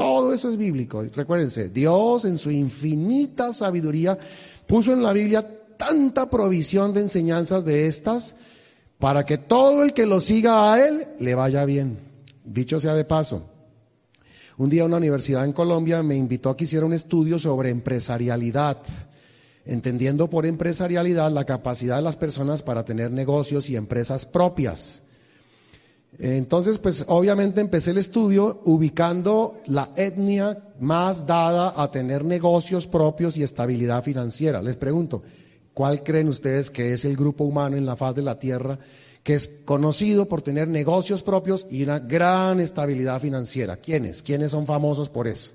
[0.00, 1.04] Todo eso es bíblico.
[1.14, 4.16] Recuérdense, Dios en su infinita sabiduría
[4.66, 8.34] puso en la Biblia tanta provisión de enseñanzas de estas
[8.98, 11.98] para que todo el que lo siga a Él le vaya bien.
[12.46, 13.42] Dicho sea de paso,
[14.56, 18.78] un día una universidad en Colombia me invitó a que hiciera un estudio sobre empresarialidad
[19.66, 25.02] entendiendo por empresarialidad la capacidad de las personas para tener negocios y empresas propias.
[26.18, 33.36] Entonces, pues obviamente empecé el estudio ubicando la etnia más dada a tener negocios propios
[33.36, 34.60] y estabilidad financiera.
[34.60, 35.22] Les pregunto,
[35.72, 38.78] ¿cuál creen ustedes que es el grupo humano en la faz de la Tierra
[39.22, 43.76] que es conocido por tener negocios propios y una gran estabilidad financiera?
[43.76, 44.22] ¿Quiénes?
[44.22, 45.52] ¿Quiénes son famosos por eso?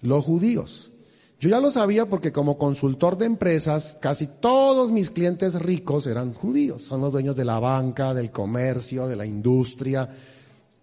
[0.00, 0.92] Los judíos.
[1.40, 6.34] Yo ya lo sabía porque como consultor de empresas, casi todos mis clientes ricos eran
[6.34, 6.82] judíos.
[6.82, 10.08] Son los dueños de la banca, del comercio, de la industria,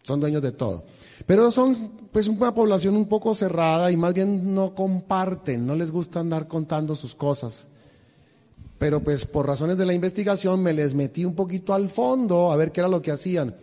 [0.03, 0.85] son dueños de todo.
[1.25, 5.91] Pero son pues una población un poco cerrada y más bien no comparten, no les
[5.91, 7.67] gusta andar contando sus cosas.
[8.77, 12.55] Pero pues por razones de la investigación me les metí un poquito al fondo a
[12.55, 13.55] ver qué era lo que hacían.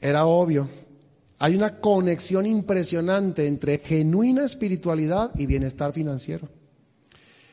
[0.00, 0.68] Era obvio,
[1.38, 6.48] hay una conexión impresionante entre genuina espiritualidad y bienestar financiero.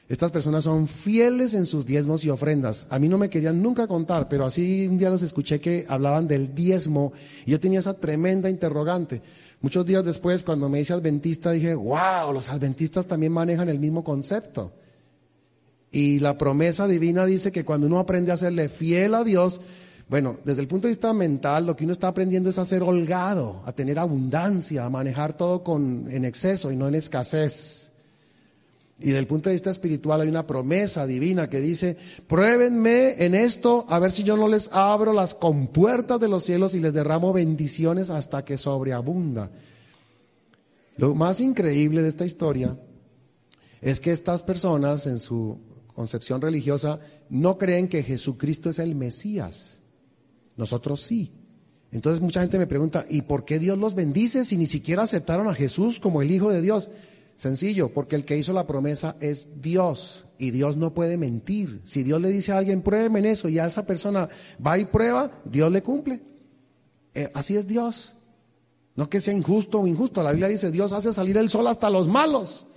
[0.10, 2.86] Estas personas son fieles en sus diezmos y ofrendas.
[2.90, 6.28] A mí no me querían nunca contar, pero así un día los escuché que hablaban
[6.28, 7.14] del diezmo
[7.46, 9.22] y yo tenía esa tremenda interrogante.
[9.62, 14.04] Muchos días después, cuando me hice adventista, dije, wow, los adventistas también manejan el mismo
[14.04, 14.74] concepto.
[15.90, 19.62] Y la promesa divina dice que cuando uno aprende a serle fiel a Dios,
[20.10, 22.84] bueno, desde el punto de vista mental, lo que uno está aprendiendo es a ser
[22.84, 27.92] holgado, a tener abundancia, a manejar todo con, en exceso y no en escasez.
[29.00, 33.34] Y desde el punto de vista espiritual hay una promesa divina que dice, pruébenme en
[33.36, 36.94] esto a ver si yo no les abro las compuertas de los cielos y les
[36.94, 39.52] derramo bendiciones hasta que sobreabunda.
[40.98, 42.78] Lo más increíble de esta historia
[43.82, 45.60] es que estas personas en su
[45.96, 49.73] concepción religiosa no creen que Jesucristo es el Mesías.
[50.58, 51.32] Nosotros sí.
[51.92, 55.48] Entonces mucha gente me pregunta, ¿y por qué Dios los bendice si ni siquiera aceptaron
[55.48, 56.90] a Jesús como el Hijo de Dios?
[57.36, 61.82] Sencillo, porque el que hizo la promesa es Dios y Dios no puede mentir.
[61.84, 64.30] Si Dios le dice a alguien, pruébeme en eso y a esa persona
[64.66, 66.22] va y prueba, Dios le cumple.
[67.14, 68.16] Eh, así es Dios.
[68.96, 70.22] No que sea injusto o injusto.
[70.24, 72.68] La Biblia dice, Dios hace salir el sol hasta los malos.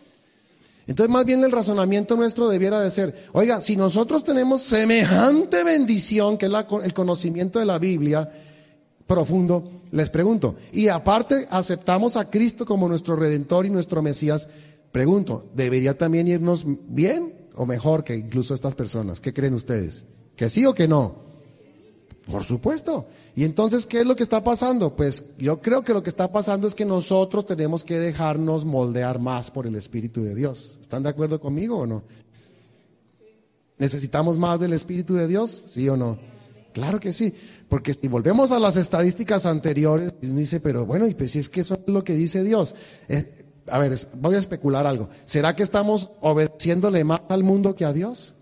[0.87, 6.39] Entonces, más bien el razonamiento nuestro debiera de ser, oiga, si nosotros tenemos semejante bendición,
[6.39, 6.53] que es
[6.85, 8.31] el conocimiento de la Biblia
[9.07, 14.49] profundo, les pregunto, y aparte aceptamos a Cristo como nuestro Redentor y nuestro Mesías,
[14.93, 19.21] pregunto, ¿debería también irnos bien o mejor que incluso estas personas?
[19.21, 20.07] ¿Qué creen ustedes?
[20.37, 21.26] ¿Que sí o que no?
[22.31, 23.07] Por supuesto.
[23.37, 24.97] Y entonces, ¿qué es lo que está pasando?
[24.97, 29.21] Pues yo creo que lo que está pasando es que nosotros tenemos que dejarnos moldear
[29.21, 30.77] más por el Espíritu de Dios.
[30.81, 32.03] ¿Están de acuerdo conmigo o no?
[33.79, 35.67] ¿Necesitamos más del Espíritu de Dios?
[35.69, 36.19] ¿Sí o no?
[36.73, 37.33] Claro que sí.
[37.69, 41.61] Porque si volvemos a las estadísticas anteriores, dice, pero bueno, y pues si es que
[41.61, 42.75] eso es lo que dice Dios.
[43.69, 45.09] A ver, voy a especular algo.
[45.25, 48.36] ¿Será que estamos obedeciéndole más al mundo que a Dios?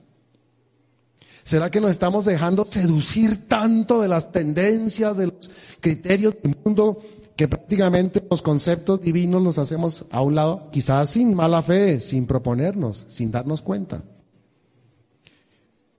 [1.45, 7.01] ¿Será que nos estamos dejando seducir tanto de las tendencias, de los criterios del mundo,
[7.37, 12.27] que prácticamente los conceptos divinos los hacemos a un lado, quizás sin mala fe, sin
[12.27, 14.03] proponernos, sin darnos cuenta?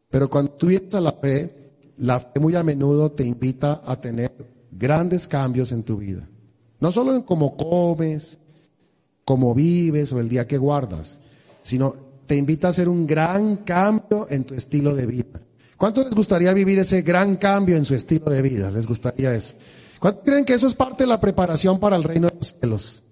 [0.10, 4.02] Pero cuando tú vienes a la fe, la fe muy a menudo te invita a
[4.02, 4.34] tener
[4.72, 6.28] grandes cambios en tu vida.
[6.80, 8.40] No solo en cómo comes,
[9.24, 11.22] cómo vives o el día que guardas,
[11.62, 15.42] sino te invita a hacer un gran cambio en tu estilo de vida.
[15.78, 18.72] ¿Cuánto les gustaría vivir ese gran cambio en su estilo de vida?
[18.72, 19.56] ¿Les gustaría eso?
[20.00, 23.04] ¿Cuánto creen que eso es parte de la preparación para el reino de los cielos?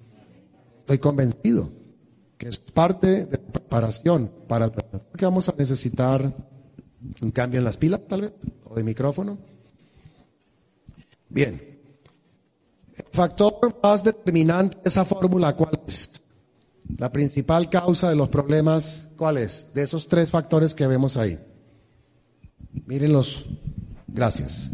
[0.79, 1.69] Estoy convencido
[2.37, 4.71] que es parte de preparación para el
[5.17, 6.33] que vamos a necesitar
[7.21, 8.33] un cambio en las pilas, tal vez,
[8.65, 9.37] o de micrófono.
[11.29, 11.79] Bien.
[12.95, 16.22] El factor más determinante de esa fórmula, ¿cuál es?
[16.97, 19.69] La principal causa de los problemas, ¿cuál es?
[19.73, 21.39] De esos tres factores que vemos ahí.
[22.85, 23.45] Mírenlos.
[24.07, 24.71] Gracias.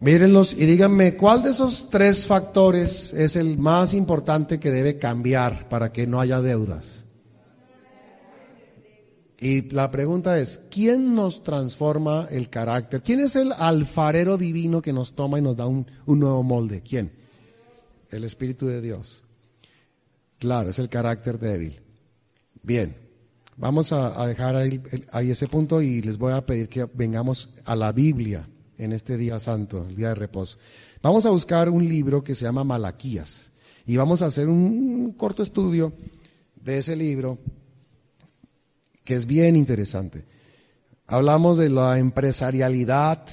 [0.00, 5.68] Mírenlos y díganme, ¿cuál de esos tres factores es el más importante que debe cambiar
[5.68, 7.02] para que no haya deudas?
[9.38, 13.02] Y la pregunta es, ¿quién nos transforma el carácter?
[13.02, 16.80] ¿Quién es el alfarero divino que nos toma y nos da un, nuevo molde?
[16.80, 17.12] ¿Quién?
[18.08, 19.24] El Espíritu de Dios.
[20.42, 21.80] Claro, es el carácter débil.
[22.64, 22.96] Bien,
[23.56, 27.76] vamos a, dejar ahí, ahí ese punto y les voy a pedir que vengamos a
[27.76, 30.58] la Biblia en este día santo, el día de reposo.
[31.00, 33.52] Vamos a buscar un libro que se llama Malaquías
[33.86, 35.92] y vamos a hacer un corto estudio
[36.56, 37.38] de ese libro
[39.04, 40.24] que es bien interesante.
[41.06, 43.28] Hablamos de la empresarialidad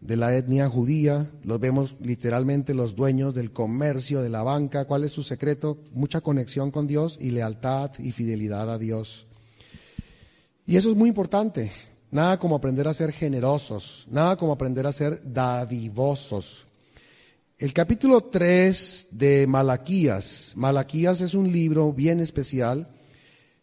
[0.00, 5.04] de la etnia judía, los vemos literalmente los dueños del comercio, de la banca, ¿cuál
[5.04, 5.78] es su secreto?
[5.92, 9.26] Mucha conexión con Dios y lealtad y fidelidad a Dios.
[10.66, 11.72] Y eso es muy importante.
[12.10, 16.66] Nada como aprender a ser generosos, nada como aprender a ser dadivosos.
[17.58, 22.88] El capítulo 3 de Malaquías, Malaquías es un libro bien especial,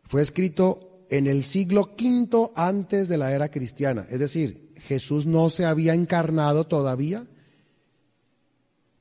[0.04, 4.06] fue escrito en el siglo V antes de la era cristiana.
[4.10, 7.26] Es decir, Jesús no se había encarnado todavía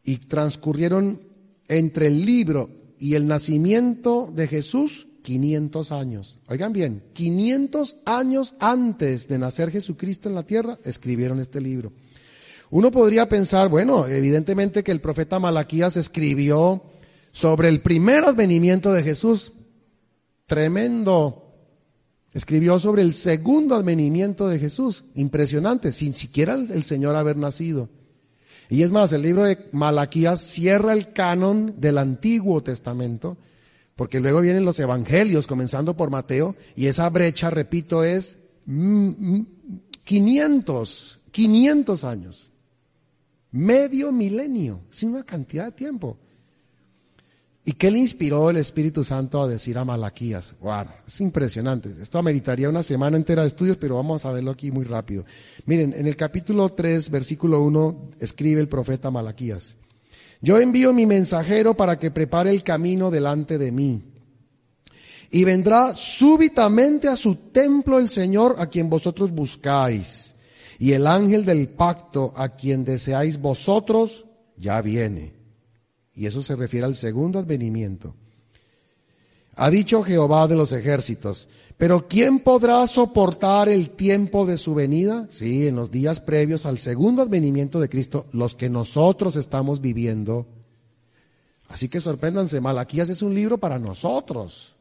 [0.04, 1.20] y transcurrieron
[1.68, 6.38] entre el libro y el nacimiento de Jesús 500 años.
[6.48, 11.92] Oigan bien, 500 años antes de nacer Jesucristo en la tierra, escribieron este libro.
[12.70, 16.82] Uno podría pensar, bueno, evidentemente que el profeta Malaquías escribió
[17.32, 19.52] sobre el primer advenimiento de Jesús.
[20.46, 21.49] Tremendo
[22.32, 25.04] Escribió sobre el segundo advenimiento de Jesús.
[25.14, 27.88] Impresionante, sin siquiera el Señor haber nacido.
[28.68, 33.36] Y es más, el libro de Malaquías cierra el canon del Antiguo Testamento,
[33.96, 38.38] porque luego vienen los evangelios, comenzando por Mateo, y esa brecha, repito, es
[40.04, 42.52] 500, 500 años.
[43.50, 46.16] Medio milenio, sin una cantidad de tiempo.
[47.62, 50.56] ¿Y qué le inspiró el Espíritu Santo a decir a Malaquías?
[50.60, 51.90] Wow, es impresionante.
[52.00, 55.26] Esto ameritaría una semana entera de estudios, pero vamos a verlo aquí muy rápido.
[55.66, 59.76] Miren, en el capítulo 3, versículo 1, escribe el profeta Malaquías.
[60.40, 64.04] Yo envío mi mensajero para que prepare el camino delante de mí.
[65.30, 70.34] Y vendrá súbitamente a su templo el Señor a quien vosotros buscáis.
[70.78, 74.24] Y el ángel del pacto a quien deseáis vosotros
[74.56, 75.39] ya viene
[76.20, 78.14] y eso se refiere al segundo advenimiento.
[79.56, 85.26] Ha dicho Jehová de los ejércitos, pero ¿quién podrá soportar el tiempo de su venida?
[85.30, 90.46] Sí, en los días previos al segundo advenimiento de Cristo, los que nosotros estamos viviendo.
[91.70, 94.76] Así que sorpréndanse, Malaquías es un libro para nosotros.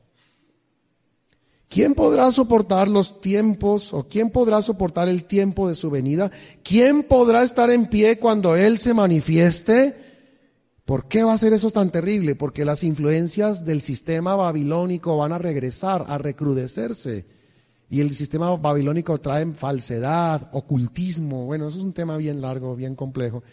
[1.69, 6.31] ¿Quién podrá soportar los tiempos o quién podrá soportar el tiempo de su venida?
[6.63, 10.08] ¿Quién podrá estar en pie cuando Él se manifieste?
[10.89, 12.33] ¿Por qué va a ser eso tan terrible?
[12.33, 17.27] Porque las influencias del sistema babilónico van a regresar, a recrudecerse.
[17.91, 21.45] Y el sistema babilónico trae falsedad, ocultismo.
[21.45, 23.43] Bueno, eso es un tema bien largo, bien complejo.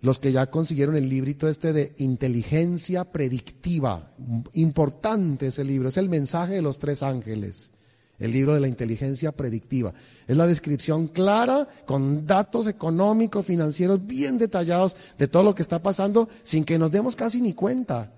[0.00, 4.12] Los que ya consiguieron el librito este de inteligencia predictiva,
[4.52, 7.72] importante ese libro, es el mensaje de los tres ángeles
[8.20, 9.92] el libro de la inteligencia predictiva.
[10.28, 15.82] Es la descripción clara, con datos económicos, financieros bien detallados de todo lo que está
[15.82, 18.12] pasando, sin que nos demos casi ni cuenta.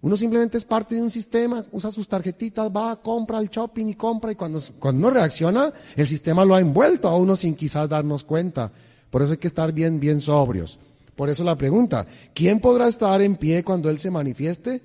[0.00, 3.94] Uno simplemente es parte de un sistema, usa sus tarjetitas, va, compra el shopping y
[3.94, 7.88] compra, y cuando, cuando uno reacciona, el sistema lo ha envuelto a uno sin quizás
[7.88, 8.72] darnos cuenta.
[9.10, 10.78] Por eso hay que estar bien, bien sobrios.
[11.16, 14.80] Por eso la pregunta, ¿quién podrá estar en pie cuando Él se manifieste?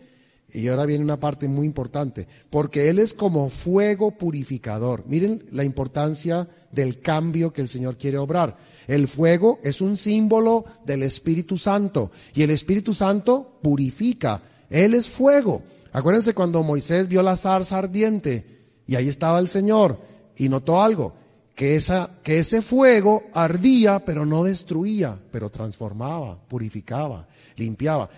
[0.54, 5.04] Y ahora viene una parte muy importante, porque Él es como fuego purificador.
[5.08, 8.58] Miren la importancia del cambio que el Señor quiere obrar.
[8.88, 14.44] El fuego es un símbolo del Espíritu Santo y el Espíritu Santo purifica.
[14.70, 15.64] Él es fuego.
[15.92, 18.46] Acuérdense cuando Moisés vio la zarza ardiente
[18.86, 20.00] y ahí estaba el Señor
[20.36, 21.16] y notó algo,
[21.56, 28.10] que, esa, que ese fuego ardía pero no destruía, pero transformaba, purificaba, limpiaba.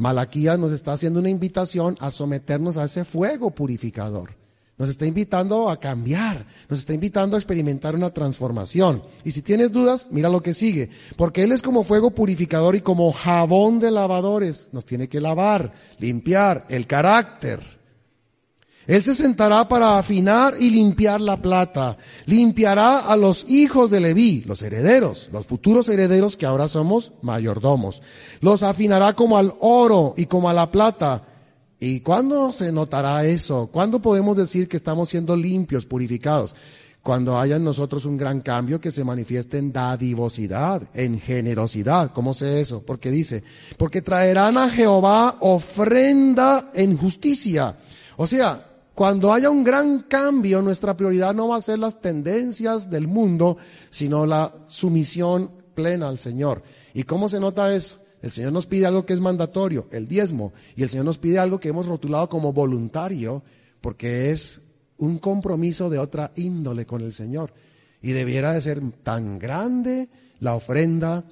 [0.00, 4.30] Malaquías nos está haciendo una invitación a someternos a ese fuego purificador.
[4.78, 9.02] Nos está invitando a cambiar, nos está invitando a experimentar una transformación.
[9.24, 10.88] Y si tienes dudas, mira lo que sigue.
[11.16, 14.70] Porque Él es como fuego purificador y como jabón de lavadores.
[14.72, 17.60] Nos tiene que lavar, limpiar el carácter.
[18.86, 21.96] Él se sentará para afinar y limpiar la plata.
[22.26, 28.02] Limpiará a los hijos de Leví, los herederos, los futuros herederos que ahora somos mayordomos.
[28.40, 31.22] Los afinará como al oro y como a la plata.
[31.78, 33.68] ¿Y cuándo se notará eso?
[33.72, 36.56] ¿Cuándo podemos decir que estamos siendo limpios, purificados?
[37.02, 42.12] Cuando haya en nosotros un gran cambio que se manifieste en dadivosidad, en generosidad.
[42.12, 42.82] ¿Cómo sé eso?
[42.84, 43.42] Porque dice,
[43.78, 47.76] porque traerán a Jehová ofrenda en justicia.
[48.18, 48.69] O sea,
[49.00, 53.56] cuando haya un gran cambio, nuestra prioridad no va a ser las tendencias del mundo,
[53.88, 56.62] sino la sumisión plena al Señor.
[56.92, 57.98] ¿Y cómo se nota eso?
[58.20, 61.38] El Señor nos pide algo que es mandatorio, el diezmo, y el Señor nos pide
[61.38, 63.42] algo que hemos rotulado como voluntario,
[63.80, 64.60] porque es
[64.98, 67.54] un compromiso de otra índole con el Señor.
[68.02, 71.24] Y debiera de ser tan grande la ofrenda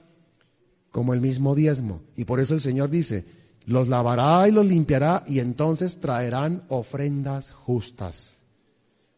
[0.91, 2.01] como el mismo diezmo.
[2.17, 3.27] Y por eso el Señor dice,
[3.69, 8.39] los lavará y los limpiará y entonces traerán ofrendas justas.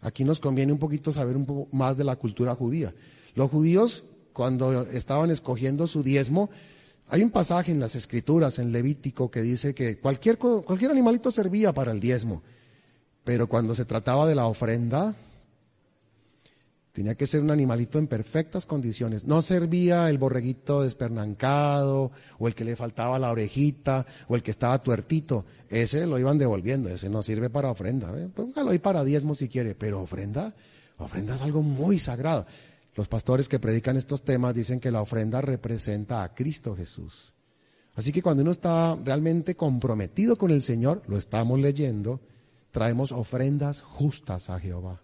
[0.00, 2.92] Aquí nos conviene un poquito saber un poco más de la cultura judía.
[3.36, 6.50] Los judíos, cuando estaban escogiendo su diezmo,
[7.06, 11.72] hay un pasaje en las escrituras, en Levítico, que dice que cualquier, cualquier animalito servía
[11.72, 12.42] para el diezmo.
[13.22, 15.14] Pero cuando se trataba de la ofrenda,
[16.92, 19.24] tenía que ser un animalito en perfectas condiciones.
[19.24, 24.50] No servía el borreguito despernancado, o el que le faltaba la orejita, o el que
[24.50, 25.44] estaba tuertito.
[25.68, 28.12] Ese lo iban devolviendo, ese no sirve para ofrenda.
[28.16, 28.28] ¿eh?
[28.34, 30.54] Póngalo ahí para diezmo si quiere, pero ofrenda,
[30.98, 32.46] ofrenda es algo muy sagrado.
[32.96, 37.32] Los pastores que predican estos temas dicen que la ofrenda representa a Cristo Jesús.
[37.94, 42.20] Así que cuando uno está realmente comprometido con el Señor, lo estamos leyendo,
[42.72, 45.00] traemos ofrendas justas a Jehová.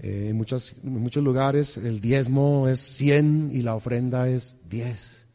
[0.00, 5.26] Eh, en, muchos, muchos lugares el diezmo es 100 y la ofrenda es 10.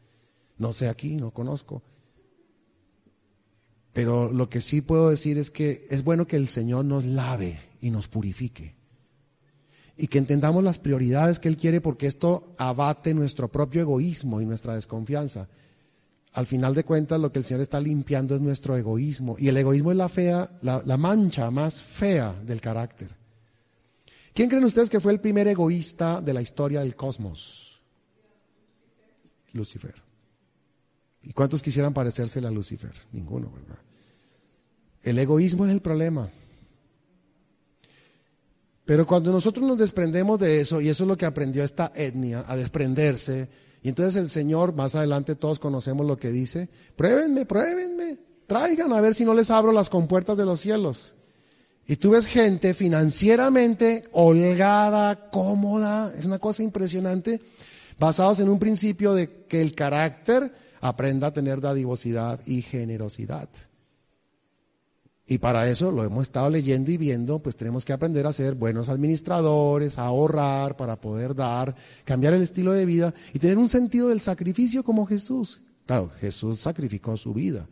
[0.58, 1.82] No sé aquí, no conozco.
[3.92, 7.60] Pero lo que sí puedo decir es que es bueno que el Señor nos lave
[7.80, 8.76] y nos purifique.
[9.96, 14.46] Y que entendamos las prioridades que Él quiere porque esto abate nuestro propio egoísmo y
[14.46, 15.48] nuestra desconfianza
[16.38, 19.36] al final de cuentas lo que el Señor está limpiando es nuestro egoísmo.
[19.38, 23.08] Y el egoísmo es la fea, la, mancha más fea del carácter.
[24.38, 27.82] ¿Quién creen ustedes que fue el primer egoísta de la historia del cosmos?
[29.52, 29.96] Lucifer.
[31.24, 32.92] ¿Y cuántos quisieran parecérsele a Lucifer?
[33.10, 33.80] Ninguno, ¿verdad?
[35.02, 36.30] El egoísmo es el problema.
[38.84, 42.44] Pero cuando nosotros nos desprendemos de eso, y eso es lo que aprendió esta etnia,
[42.46, 43.48] a desprenderse,
[43.82, 49.00] y entonces el Señor, más adelante todos conocemos lo que dice, pruébenme, pruébenme, traigan a
[49.00, 51.16] ver si no les abro las compuertas de los cielos.
[51.90, 57.40] Y tú ves gente financieramente holgada, cómoda, es una cosa impresionante,
[57.98, 63.48] basados en un principio de que el carácter aprenda a tener dadivosidad y generosidad.
[65.26, 68.54] Y para eso lo hemos estado leyendo y viendo, pues tenemos que aprender a ser
[68.54, 71.74] buenos administradores, a ahorrar para poder dar,
[72.04, 75.62] cambiar el estilo de vida y tener un sentido del sacrificio como Jesús.
[75.86, 77.66] Claro, Jesús sacrificó su vida.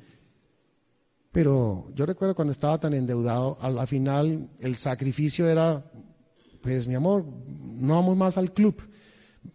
[1.37, 5.85] Pero yo recuerdo cuando estaba tan endeudado, al, final el sacrificio era,
[6.63, 8.81] pues mi amor, no vamos más al club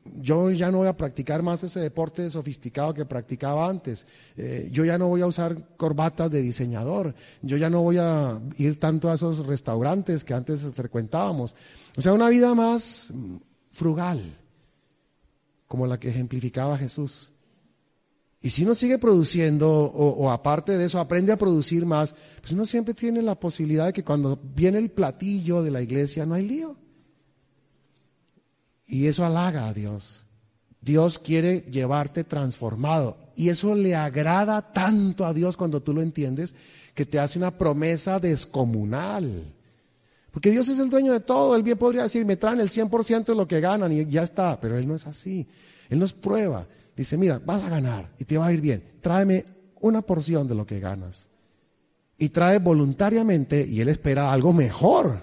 [0.05, 4.05] yo ya no voy a practicar más ese deporte sofisticado que practicaba antes.
[4.37, 7.15] Eh, yo ya no voy a usar corbatas de diseñador.
[7.41, 11.55] Yo ya no voy a ir tanto a esos restaurantes que antes frecuentábamos.
[11.97, 13.11] O sea, una vida más
[13.71, 14.21] frugal,
[15.67, 17.30] como la que ejemplificaba Jesús.
[18.43, 22.65] Y si uno sigue produciendo, o, aparte de eso, aprende a producir más, pues uno
[22.65, 26.47] siempre tiene la posibilidad de que cuando viene el platillo de la iglesia no hay
[26.47, 26.75] lío.
[28.87, 30.25] Y eso halaga a Dios.
[30.81, 33.15] Dios quiere llevarte transformado.
[33.35, 36.55] Y eso le agrada tanto a Dios cuando tú lo entiendes,
[36.95, 39.53] que te hace una promesa descomunal.
[40.31, 41.55] Porque Dios es el dueño de todo.
[41.55, 44.59] Él bien podría decir, me traen el 100% de lo que ganan y ya está.
[44.59, 45.47] Pero Él no es así.
[45.89, 46.65] Él nos prueba.
[46.95, 48.97] Dice, mira, vas a ganar y te va a ir bien.
[49.01, 49.45] Tráeme
[49.79, 51.27] una porción de lo que ganas.
[52.17, 55.21] Y trae voluntariamente y Él espera algo mejor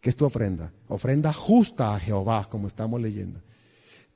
[0.00, 0.72] que es tu ofrenda.
[0.88, 3.40] Ofrenda justa a Jehová, como estamos leyendo.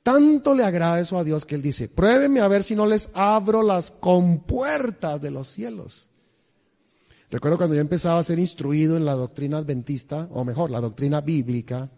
[0.03, 3.09] Tanto le agrada eso a Dios que Él dice, pruébenme a ver si no les
[3.13, 6.09] abro las compuertas de los cielos.
[7.29, 11.21] Recuerdo cuando yo empezaba a ser instruido en la doctrina adventista, o mejor, la doctrina
[11.21, 11.89] bíblica,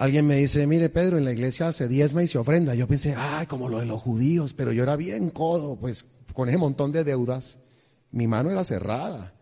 [0.00, 2.74] alguien me dice, mire Pedro, en la iglesia se diezma y se ofrenda.
[2.74, 6.48] Yo pensé, ay, como lo de los judíos, pero yo era bien codo, pues con
[6.48, 7.58] ese montón de deudas.
[8.10, 9.34] Mi mano era cerrada.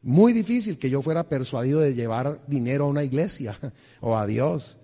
[0.00, 3.58] Muy difícil que yo fuera persuadido de llevar dinero a una iglesia
[4.00, 4.78] o a Dios.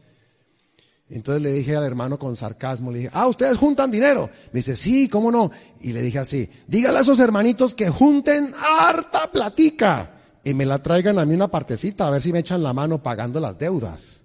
[1.09, 4.29] Entonces le dije al hermano con sarcasmo, le dije, ah, ustedes juntan dinero.
[4.53, 5.53] Me dice, sí, ¿cómo no?
[5.81, 10.83] Y le dije así, dígale a esos hermanitos que junten harta platica y me la
[10.83, 14.18] traigan a mí una partecita, a ver si me echan la mano pagando las deudas.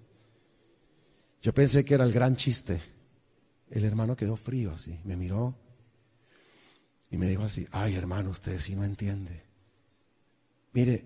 [1.43, 2.81] Yo pensé que era el gran chiste.
[3.69, 5.55] El hermano quedó frío así, me miró
[7.11, 9.43] y me dijo así, ay hermano, usted sí no entiende.
[10.71, 11.05] Mire,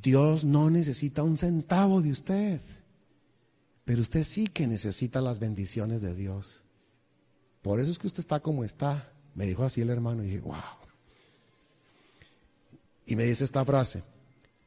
[0.00, 2.60] Dios no necesita un centavo de usted,
[3.84, 6.62] pero usted sí que necesita las bendiciones de Dios.
[7.60, 10.40] Por eso es que usted está como está, me dijo así el hermano y dije,
[10.40, 10.56] wow.
[13.06, 14.02] Y me dice esta frase,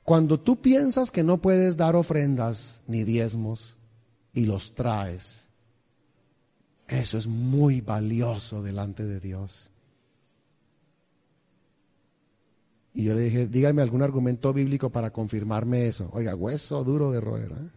[0.04, 3.76] cuando tú piensas que no puedes dar ofrendas ni diezmos
[4.36, 5.50] y los traes,
[6.88, 9.72] eso es muy valioso delante de Dios.
[12.94, 16.10] Y yo le dije, dígame algún argumento bíblico para confirmarme eso.
[16.14, 17.52] Oiga, hueso duro de roer.
[17.52, 17.70] ¿eh?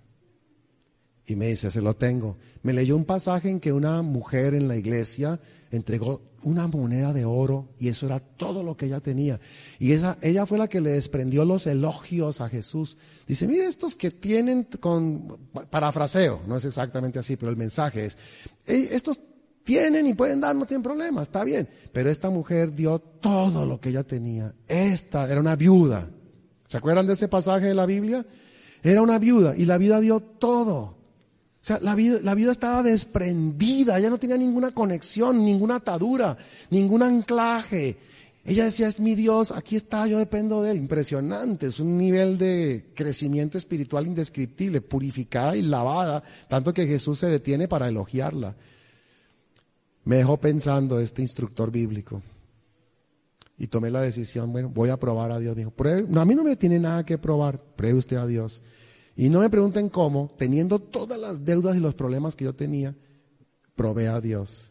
[1.29, 2.39] Y me dice, se lo tengo.
[2.62, 5.39] Me leyó un pasaje en que una mujer en la iglesia
[5.70, 9.39] entregó una moneda de oro y eso era todo lo que ella tenía.
[9.79, 12.97] Y esa, ella fue la que le desprendió los elogios a Jesús.
[13.26, 18.16] Dice, mire estos que tienen con, parafraseo, no es exactamente así, pero el mensaje es,
[18.64, 19.20] estos
[19.64, 21.68] tienen y pueden dar, no tienen problema, está bien.
[21.93, 24.55] Pero esta mujer dio todo lo que ella tenía.
[24.66, 26.09] Esta era una viuda.
[26.66, 28.24] ¿Se acuerdan de ese pasaje de la Biblia?
[28.83, 30.97] Era una viuda y la vida dio todo.
[31.69, 36.37] Sea, la vida, la vida estaba desprendida, ella no tenía ninguna conexión, ninguna atadura,
[36.71, 37.97] ningún anclaje.
[38.45, 40.79] Ella decía, es mi Dios, aquí está, yo dependo de él.
[40.79, 47.27] Impresionante, es un nivel de crecimiento espiritual indescriptible, purificada y lavada, tanto que Jesús se
[47.27, 48.55] detiene para elogiarla
[50.09, 52.23] me dejó pensando este instructor bíblico.
[53.59, 55.55] Y tomé la decisión, bueno, voy a probar a Dios.
[56.09, 58.62] No, a mí no me tiene nada que probar, pruebe usted a Dios.
[59.19, 62.95] Y no me pregunten cómo, teniendo todas las deudas y los problemas que yo tenía,
[63.75, 64.71] probé a Dios.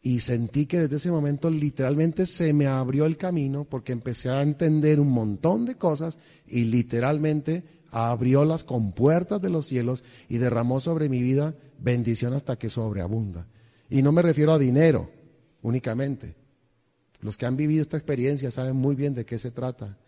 [0.00, 4.42] Y sentí que desde ese momento literalmente se me abrió el camino porque empecé a
[4.42, 10.78] entender un montón de cosas y literalmente abrió las compuertas de los cielos y derramó
[10.78, 13.48] sobre mi vida bendición hasta que sobreabunda.
[13.90, 15.10] Y no me refiero a dinero
[15.62, 16.36] únicamente.
[17.20, 19.98] Los que han vivido esta experiencia saben muy bien de qué se trata.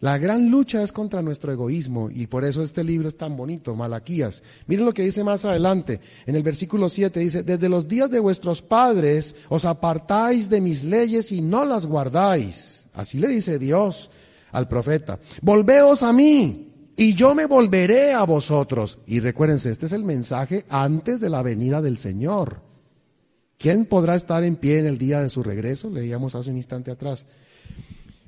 [0.00, 3.74] La gran lucha es contra nuestro egoísmo y por eso este libro es tan bonito,
[3.74, 4.42] Malaquías.
[4.66, 8.20] Miren lo que dice más adelante, en el versículo 7 dice, desde los días de
[8.20, 12.88] vuestros padres os apartáis de mis leyes y no las guardáis.
[12.92, 14.10] Así le dice Dios
[14.52, 15.18] al profeta.
[15.40, 18.98] Volveos a mí y yo me volveré a vosotros.
[19.06, 22.60] Y recuérdense, este es el mensaje antes de la venida del Señor.
[23.58, 25.88] ¿Quién podrá estar en pie en el día de su regreso?
[25.88, 27.26] Leíamos hace un instante atrás.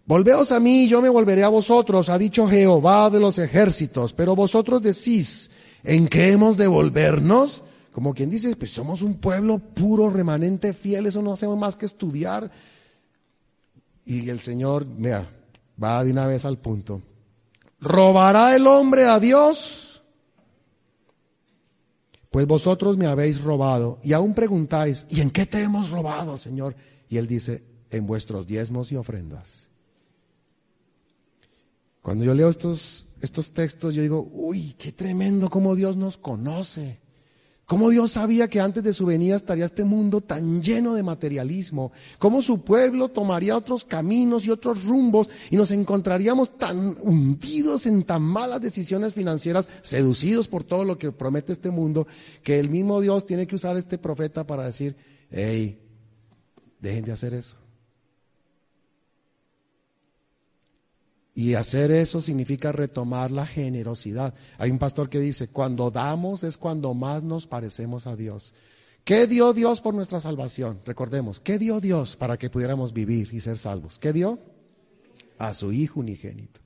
[0.08, 4.14] Volveos a mí y yo me volveré a vosotros, ha dicho Jehová de los ejércitos.
[4.14, 5.50] Pero vosotros decís,
[5.84, 7.62] ¿en qué hemos de volvernos?
[7.92, 11.84] Como quien dice, pues somos un pueblo puro, remanente, fiel, eso no hacemos más que
[11.84, 12.50] estudiar.
[14.06, 15.28] Y el Señor, vea,
[15.82, 17.02] va de una vez al punto.
[17.78, 20.02] ¿Robará el hombre a Dios?
[22.30, 26.74] Pues vosotros me habéis robado y aún preguntáis, ¿y en qué te hemos robado, Señor?
[27.10, 29.67] Y él dice, en vuestros diezmos y ofrendas.
[32.08, 37.00] Cuando yo leo estos, estos textos, yo digo, uy, qué tremendo cómo Dios nos conoce.
[37.66, 41.92] ¿Cómo Dios sabía que antes de su venida estaría este mundo tan lleno de materialismo?
[42.18, 48.04] ¿Cómo su pueblo tomaría otros caminos y otros rumbos y nos encontraríamos tan hundidos en
[48.04, 52.06] tan malas decisiones financieras, seducidos por todo lo que promete este mundo,
[52.42, 54.96] que el mismo Dios tiene que usar este profeta para decir,
[55.30, 55.78] hey,
[56.80, 57.67] dejen de hacer eso.
[61.38, 64.34] Y hacer eso significa retomar la generosidad.
[64.58, 68.54] Hay un pastor que dice, cuando damos es cuando más nos parecemos a Dios.
[69.04, 70.80] ¿Qué dio Dios por nuestra salvación?
[70.84, 74.00] Recordemos, ¿qué dio Dios para que pudiéramos vivir y ser salvos?
[74.00, 74.40] ¿Qué dio?
[75.38, 76.58] A su Hijo unigénito.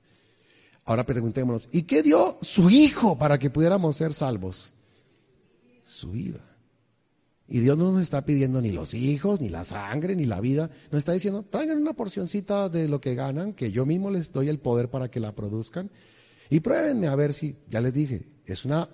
[0.85, 4.73] Ahora preguntémonos, ¿y qué dio su Hijo para que pudiéramos ser salvos?
[5.85, 6.52] Su vida.
[7.53, 10.71] Y Dios no nos está pidiendo ni los hijos, ni la sangre, ni la vida.
[10.89, 14.49] Nos está diciendo, traigan una porcioncita de lo que ganan, que yo mismo les doy
[14.49, 15.91] el poder para que la produzcan.
[16.49, 18.89] Y pruébenme a ver si, ya les dije, es una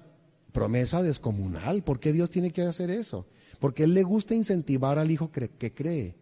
[0.52, 1.84] promesa descomunal.
[1.84, 3.28] ¿Por qué Dios tiene que hacer eso?
[3.62, 6.18] Porque Él le gusta incentivar al hijo que cree.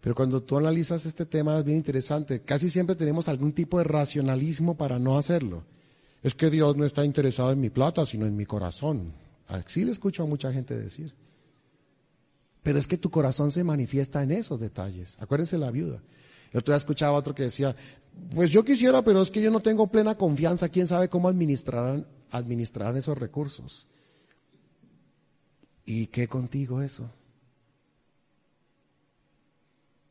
[0.00, 2.40] Pero cuando tú analizas este tema es bien interesante.
[2.40, 5.62] Casi siempre tenemos algún tipo de racionalismo para no hacerlo.
[6.22, 9.12] Es que Dios no está interesado en mi plata, sino en mi corazón.
[9.50, 11.14] Así le escucho a mucha gente decir.
[12.62, 15.16] Pero es que tu corazón se manifiesta en esos detalles.
[15.20, 16.02] Acuérdense la viuda.
[16.52, 17.74] El otro día escuchaba otro que decía,
[18.34, 20.68] pues yo quisiera, pero es que yo no tengo plena confianza.
[20.68, 23.86] ¿Quién sabe cómo administrarán administrar esos recursos.
[25.84, 27.10] ¿Y qué contigo eso?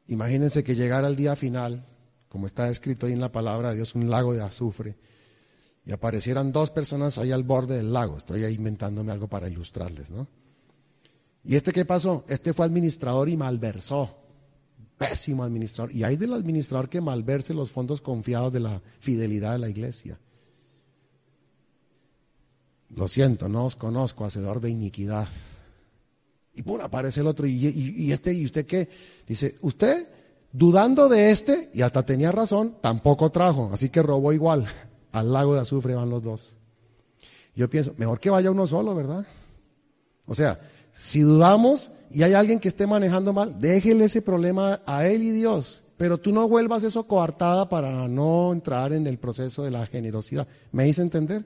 [0.08, 1.86] Imagínense que llegara el día final,
[2.28, 4.96] como está escrito ahí en la palabra de Dios, un lago de azufre,
[5.90, 8.16] y aparecieran dos personas ahí al borde del lago.
[8.16, 10.28] Estoy ahí inventándome algo para ilustrarles, ¿no?
[11.44, 12.26] ¿Y este qué pasó?
[12.28, 14.16] Este fue administrador y malversó.
[15.00, 15.92] Pésimo administrador.
[15.92, 20.20] Y hay del administrador que malverse los fondos confiados de la fidelidad de la iglesia.
[22.90, 25.28] Lo siento, no os conozco, hacedor de iniquidad.
[26.54, 27.48] Y pum, aparece el otro.
[27.48, 28.32] ¿Y, este?
[28.32, 28.90] ¿Y usted qué?
[29.28, 30.08] Dice, usted,
[30.52, 33.72] dudando de este, y hasta tenía razón, tampoco trajo.
[33.74, 34.68] Así que robó igual.
[35.12, 36.54] Al lago de azufre van los dos.
[37.56, 39.26] Yo pienso, mejor que vaya uno solo, ¿verdad?
[40.26, 40.60] O sea,
[40.94, 45.32] si dudamos y hay alguien que esté manejando mal, déjele ese problema a él y
[45.32, 45.84] Dios.
[45.98, 50.48] Pero tú no vuelvas eso coartada para no entrar en el proceso de la generosidad.
[50.72, 51.46] ¿Me hice entender?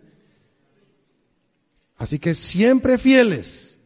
[1.97, 3.79] Así que siempre fieles.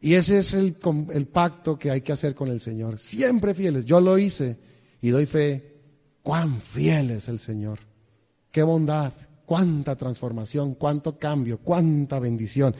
[0.00, 0.76] Y ese es el,
[1.12, 2.98] el, pacto que hay que hacer con el Señor.
[2.98, 3.84] Siempre fieles.
[3.84, 4.56] Yo lo hice
[5.02, 5.76] y doy fe.
[6.22, 7.89] Cuán fiel es el Señor.
[8.50, 9.12] Qué bondad.
[9.46, 10.74] Cuánta transformación.
[10.74, 11.58] Cuánto cambio.
[11.58, 12.74] Cuánta bendición.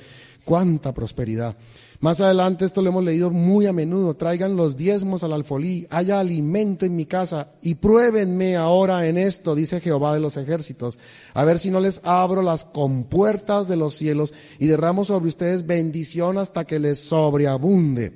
[0.44, 1.56] Cuánta prosperidad.
[2.00, 4.14] Más adelante esto lo hemos leído muy a menudo.
[4.14, 9.54] Traigan los diezmos al alfolí, haya alimento en mi casa y pruébenme ahora en esto,
[9.54, 10.98] dice Jehová de los ejércitos,
[11.34, 15.66] a ver si no les abro las compuertas de los cielos y derramo sobre ustedes
[15.66, 18.14] bendición hasta que les sobreabunde.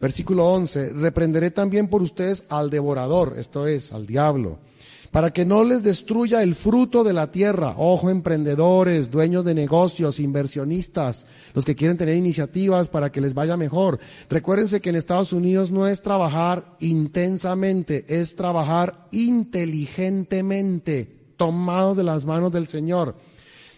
[0.00, 4.58] Versículo 11, reprenderé también por ustedes al devorador, esto es, al diablo
[5.10, 7.74] para que no les destruya el fruto de la tierra.
[7.76, 13.56] Ojo, emprendedores, dueños de negocios, inversionistas, los que quieren tener iniciativas para que les vaya
[13.56, 13.98] mejor.
[14.28, 22.24] Recuérdense que en Estados Unidos no es trabajar intensamente, es trabajar inteligentemente, tomados de las
[22.24, 23.16] manos del Señor.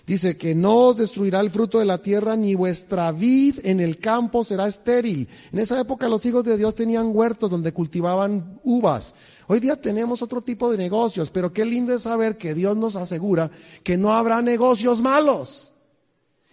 [0.06, 3.98] Dice que no os destruirá el fruto de la tierra, ni vuestra vid en el
[3.98, 5.28] campo será estéril.
[5.52, 9.14] En esa época los hijos de Dios tenían huertos donde cultivaban uvas.
[9.48, 12.96] Hoy día tenemos otro tipo de negocios, pero qué lindo es saber que Dios nos
[12.96, 13.50] asegura
[13.82, 15.72] que no habrá negocios malos,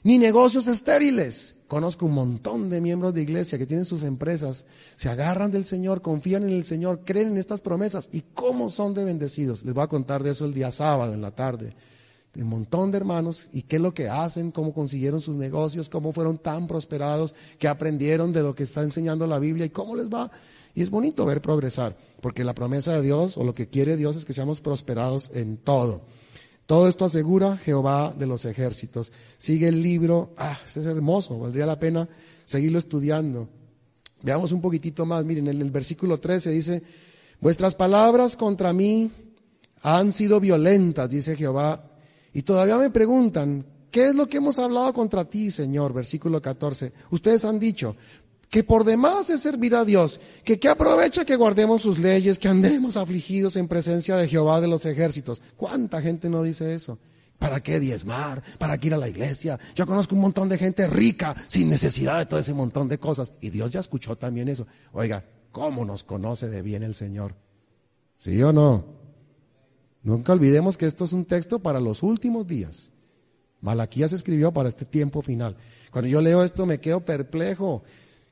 [0.03, 1.55] ni negocios estériles.
[1.67, 4.65] Conozco un montón de miembros de iglesia que tienen sus empresas,
[4.95, 8.95] se agarran del Señor, confían en el Señor, creen en estas promesas y cómo son
[8.95, 9.63] de bendecidos.
[9.63, 11.75] Les voy a contar de eso el día sábado en la tarde.
[12.35, 16.11] Un montón de hermanos y qué es lo que hacen, cómo consiguieron sus negocios, cómo
[16.11, 20.09] fueron tan prosperados, que aprendieron de lo que está enseñando la Biblia y cómo les
[20.09, 20.31] va.
[20.79, 24.15] Y es bonito ver progresar, porque la promesa de Dios o lo que quiere Dios
[24.15, 26.03] es que seamos prosperados en todo.
[26.67, 29.11] Todo esto asegura Jehová de los ejércitos.
[29.37, 32.07] Sigue el libro, ah, es hermoso, valdría la pena
[32.45, 33.49] seguirlo estudiando.
[34.23, 36.81] Veamos un poquitito más, miren, en el versículo 13 dice,
[37.41, 39.11] vuestras palabras contra mí
[39.81, 41.91] han sido violentas, dice Jehová,
[42.33, 45.91] y todavía me preguntan, ¿qué es lo que hemos hablado contra ti, Señor?
[45.91, 46.93] Versículo 14.
[47.11, 47.97] Ustedes han dicho,
[48.49, 52.47] que por demás de servir a Dios, que qué aprovecha que guardemos sus leyes, que
[52.47, 55.41] andemos afligidos en presencia de Jehová de los ejércitos.
[55.55, 56.97] ¿Cuánta gente no dice eso?
[57.37, 58.43] ¿Para qué diezmar?
[58.57, 59.57] ¿Para qué ir a la iglesia?
[59.75, 63.33] Yo conozco un montón de gente rica sin necesidad de todo ese montón de cosas.
[63.39, 64.67] Y Dios ya escuchó también eso.
[64.91, 67.35] Oiga, ¿cómo nos conoce de bien el Señor?
[68.17, 68.83] ¿Sí o no?
[70.03, 72.91] Nunca olvidemos que esto es un texto para los últimos días.
[73.61, 75.55] Malaquías escribió para este tiempo final.
[75.91, 77.83] Cuando yo leo esto me quedo perplejo.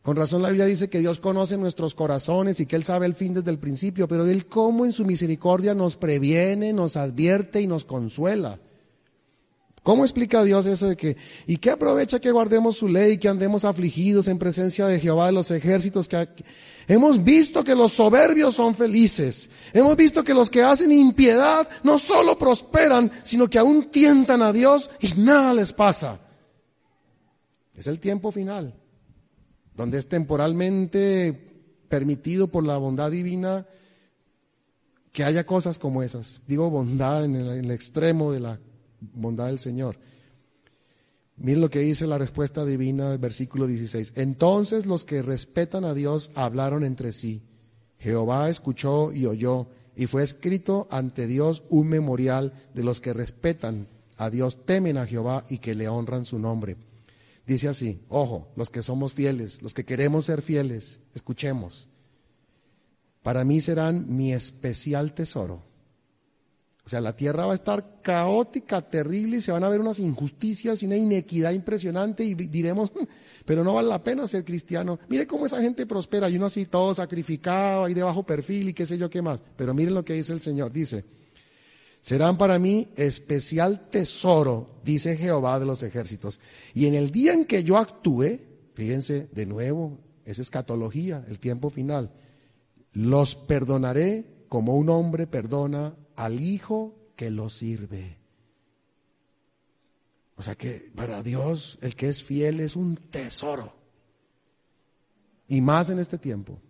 [0.07, 3.13] Con razón la Biblia dice que Dios conoce nuestros corazones y que Él sabe el
[3.13, 7.67] fin desde el principio, pero Él como en su misericordia nos previene, nos advierte y
[7.67, 8.57] nos consuela.
[9.83, 13.65] ¿Cómo explica Dios eso de que, y qué aprovecha que guardemos su ley, que andemos
[13.65, 16.07] afligidos en presencia de Jehová de los ejércitos?
[16.07, 16.29] Que
[16.87, 19.49] hemos visto que los soberbios son felices.
[19.73, 24.53] Hemos visto que los que hacen impiedad no solo prosperan, sino que aún tientan a
[24.53, 26.17] Dios y nada les pasa.
[27.75, 28.73] Es el tiempo final
[29.77, 31.33] donde es temporalmente
[31.87, 33.67] permitido por la bondad divina
[35.13, 36.41] que haya cosas como esas.
[36.47, 38.59] Digo bondad en el, extremo de la
[38.99, 39.97] bondad del Señor.
[41.37, 44.13] Miren lo que dice la respuesta divina del versículo 16.
[44.15, 47.43] Entonces los que respetan a Dios hablaron entre sí.
[47.99, 53.87] Jehová escuchó y oyó, y fue escrito ante Dios un memorial de los que respetan
[54.17, 56.77] a Dios, temen a Jehová y que le honran su nombre.
[57.47, 61.87] Dice así, ojo, los que somos fieles, los que queremos ser fieles, escuchemos.
[63.23, 65.63] Para mí serán mi especial tesoro.
[66.85, 69.99] O sea, la tierra va a estar caótica, terrible, y se van a ver unas
[69.99, 73.05] injusticias y una inequidad impresionante y diremos, hmm,
[73.45, 74.99] pero no vale la pena ser cristiano.
[75.07, 78.73] Mire cómo esa gente prospera y uno así todo sacrificado, ahí de bajo perfil y
[78.73, 79.41] qué sé yo qué más.
[79.55, 80.73] Pero miren lo que dice el Señor.
[80.73, 81.05] Dice,
[82.07, 86.39] Serán para mí especial tesoro, dice Jehová de los ejércitos.
[86.73, 88.39] Y en el día en que yo actúe,
[88.75, 92.13] fíjense de nuevo, es escatología, el tiempo final,
[92.93, 98.17] los perdonaré como un hombre perdona al hijo que lo sirve.
[100.37, 103.75] O sea que para Dios el que es fiel es un tesoro.
[105.49, 106.61] Y más en este tiempo.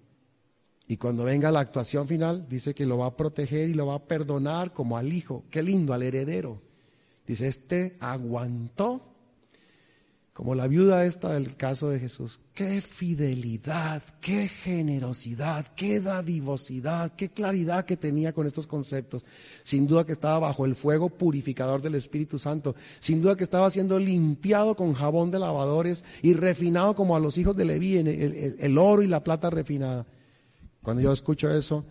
[0.88, 3.96] Y cuando venga la actuación final, dice que lo va a proteger y lo va
[3.96, 5.44] a perdonar como al hijo.
[5.50, 6.62] Qué lindo, al heredero.
[7.26, 9.02] Dice, este aguantó
[10.38, 12.40] como la viuda esta del caso de Jesús.
[12.54, 19.26] Qué fidelidad, qué generosidad, qué dadivosidad, qué claridad que tenía con estos conceptos.
[19.64, 22.76] Sin duda que estaba bajo el fuego purificador del Espíritu Santo.
[23.00, 27.40] Sin duda que estaba siendo limpiado con jabón de lavadores y refinado como a los
[27.40, 30.06] hijos de Leví, en el, oro y la plata refinada.
[30.88, 31.84] Cuando yo escucho eso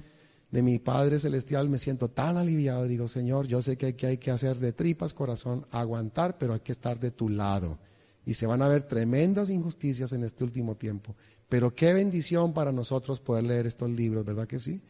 [0.50, 2.86] de mi Padre Celestial me siento tan aliviado.
[2.86, 6.54] Digo, Señor, yo sé que hay que, hay que hacer de tripas corazón, aguantar, pero
[6.54, 7.78] hay que estar de tu lado
[8.24, 11.14] y se van a ver tremendas injusticias en este último tiempo.
[11.46, 14.80] Pero qué bendición para nosotros poder leer estos libros, ¿verdad que sí?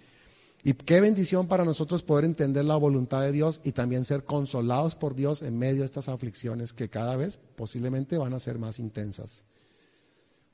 [0.62, 4.94] Y qué bendición para nosotros poder entender la voluntad de Dios y también ser consolados
[4.94, 8.78] por Dios en medio de estas aflicciones que cada vez posiblemente van a ser más
[8.78, 9.42] intensas.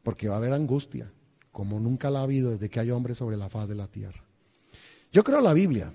[0.02, 1.12] Porque va a haber angustia,
[1.52, 4.24] como nunca la ha habido desde que hay hombres sobre la faz de la tierra.
[5.12, 5.92] Yo creo la Biblia.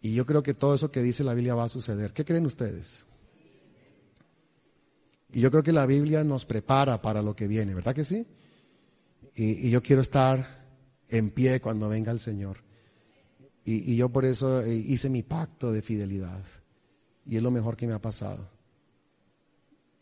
[0.00, 2.12] Y yo creo que todo eso que dice la Biblia va a suceder.
[2.12, 3.04] ¿Qué creen ustedes?
[5.32, 8.26] Y yo creo que la Biblia nos prepara para lo que viene, ¿verdad que sí?
[9.34, 10.66] Y, yo quiero estar
[11.08, 12.58] en pie cuando venga el Señor.
[13.64, 16.42] Y, yo por eso eh, hice mi pacto de fidelidad.
[17.24, 18.48] Y es lo mejor que me ha pasado.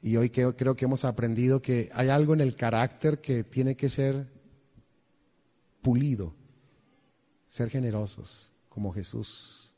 [0.03, 3.91] Y hoy creo, que hemos aprendido que hay algo en el carácter que tiene que
[3.91, 4.27] ser
[5.83, 6.35] pulido,
[7.49, 9.75] ser generosos como Jesús.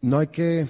[0.00, 0.66] No hay que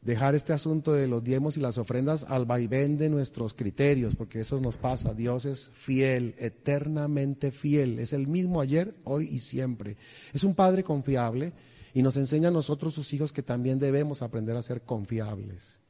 [0.00, 4.40] dejar este asunto de los diezmos y las ofrendas al vaivén de nuestros criterios, porque
[4.40, 5.14] eso nos pasa.
[5.14, 8.00] Dios es fiel, eternamente fiel.
[8.00, 9.96] Es el mismo ayer, hoy y siempre.
[10.32, 11.52] Es un Padre confiable
[11.94, 15.83] y nos enseña a nosotros, sus hijos, que también debemos aprender a ser confiables.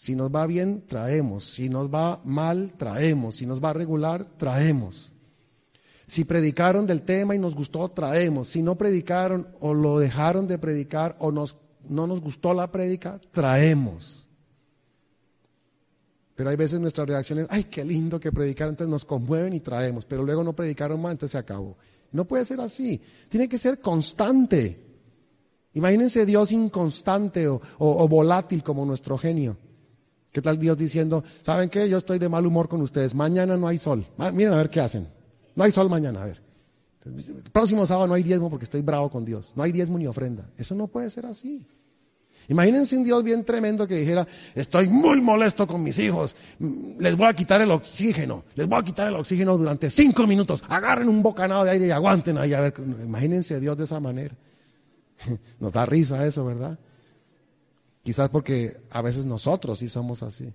[0.00, 1.44] Si nos va bien, traemos.
[1.44, 3.36] Si nos va mal, traemos.
[3.36, 5.12] Si nos va regular, traemos.
[6.06, 8.48] Si predicaron del tema y nos gustó, traemos.
[8.48, 14.26] Si no predicaron o lo dejaron de predicar o no nos gustó la prédica, traemos.
[16.34, 20.06] Pero hay veces nuestras reacciones, ay, qué lindo que predicaron, entonces nos conmueven y traemos,
[20.06, 21.76] pero luego no predicaron más, entonces se acabó.
[22.10, 24.82] No puede ser así, tiene que ser constante.
[25.74, 29.58] Imagínense Dios inconstante o, volátil como nuestro genio.
[30.32, 31.88] ¿Qué tal Dios diciendo, saben qué?
[31.88, 34.06] Yo estoy de mal humor con ustedes, mañana no hay sol.
[34.32, 35.08] Miren a ver qué hacen.
[35.56, 36.40] No hay sol mañana, a ver.
[37.52, 39.52] Próximo sábado no hay diezmo porque estoy bravo con Dios.
[39.56, 40.48] No hay diezmo ni ofrenda.
[40.56, 41.66] Eso no puede ser así.
[42.48, 46.34] Imagínense un Dios bien tremendo que dijera, estoy muy molesto con mis hijos,
[46.98, 50.64] les voy a quitar el oxígeno, les voy a quitar el oxígeno durante cinco minutos,
[50.68, 52.52] agarren un bocanado de aire y aguanten ahí.
[52.52, 52.74] A ver,
[53.04, 54.34] imagínense a Dios de esa manera.
[55.60, 56.76] Nos da risa eso, ¿verdad?
[58.10, 60.52] Quizás porque a veces nosotros sí somos así.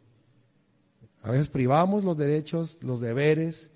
[1.24, 3.72] A veces privamos los derechos, los deberes,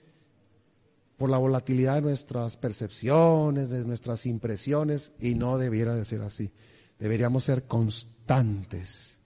[1.16, 6.52] por la volatilidad de nuestras percepciones, de nuestras impresiones, y no debiera de ser así.
[7.00, 9.20] Deberíamos ser constantes,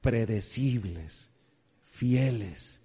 [0.00, 1.32] predecibles,
[1.82, 2.80] fieles.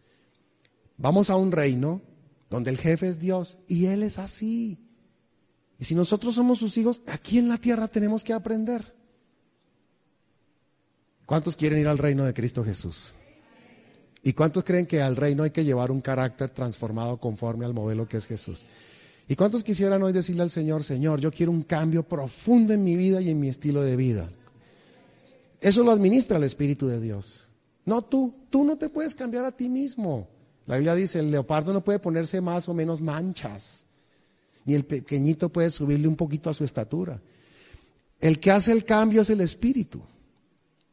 [0.98, 2.02] Vamos a un reino
[2.50, 4.80] donde el jefe es Dios y Él es así.
[5.78, 9.00] Y si nosotros somos sus hijos, aquí en la tierra tenemos que aprender.
[11.32, 13.14] ¿Cuántos quieren ir al reino de Cristo Jesús?
[14.22, 18.06] ¿Y cuántos creen que al reino hay que llevar un carácter transformado conforme al modelo
[18.06, 18.66] que es Jesús?
[19.30, 22.98] ¿Y cuántos quisieran hoy decirle al Señor, Señor, yo quiero un cambio profundo en mi
[22.98, 24.30] vida y en mi estilo de vida?
[25.62, 27.48] Eso lo administra el Espíritu de Dios.
[27.86, 30.28] No tú, tú no te puedes cambiar a ti mismo.
[30.68, 33.86] La Biblia dice, el leopardo no puede ponerse más o menos manchas,
[34.66, 37.22] ni el pequeñito puede subirle un poquito a su estatura.
[38.20, 40.02] El que hace el cambio es el Espíritu.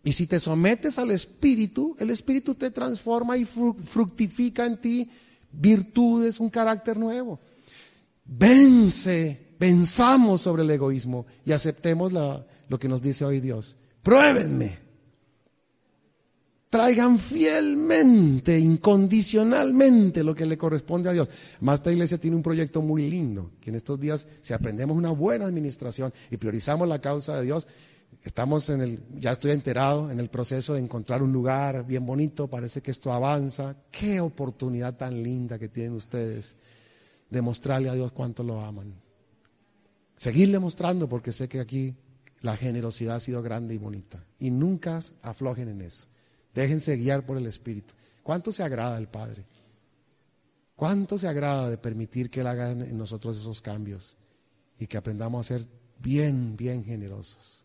[0.05, 5.11] Y si te sometes al Espíritu, el Espíritu te transforma y fructifica en ti
[5.51, 7.41] virtudes, un carácter nuevo.
[8.25, 13.77] Vence, pensamos sobre el egoísmo y aceptemos lo que nos dice hoy Dios.
[14.03, 14.89] Pruébenme.
[16.71, 21.31] Traigan fielmente, incondicionalmente lo que le corresponde a Dios.
[21.61, 25.11] Más esta iglesia tiene un proyecto muy lindo, que en estos días, si aprendemos una
[25.11, 27.67] buena administración y priorizamos la causa de Dios,
[28.25, 32.49] Estamos en el, ya estoy enterado, en el proceso de encontrar un lugar bien bonito,
[32.49, 33.77] parece que esto avanza.
[33.91, 36.57] Qué oportunidad tan linda que tienen ustedes
[37.31, 38.95] de mostrarle a Dios cuánto lo aman.
[40.17, 41.95] seguirle mostrando porque sé que aquí
[42.43, 44.25] la generosidad ha sido grande y bonita.
[44.41, 46.07] Y nunca aflojen en eso.
[46.55, 47.95] Déjense guiar por el Espíritu.
[48.25, 49.45] ¿Cuánto se agrada el Padre?
[50.75, 54.17] ¿Cuánto se agrada de permitir que Él haga en nosotros esos cambios
[54.79, 55.67] y que aprendamos a ser
[56.01, 57.58] bien, bien generosos?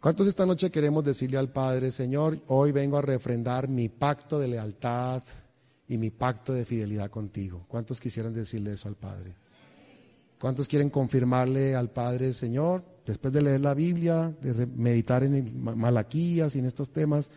[0.00, 4.48] ¿Cuántos esta noche queremos decirle al Padre, Señor, hoy vengo a refrendar mi pacto de
[4.48, 5.22] lealtad
[5.86, 7.66] y mi pacto de fidelidad contigo?
[7.68, 9.34] ¿Cuántos quisieran decirle eso al Padre?
[10.40, 16.56] ¿Cuántos quieren confirmarle al Padre, Señor, después de leer la Biblia, de meditar en Malaquías
[16.56, 17.30] y en estos temas,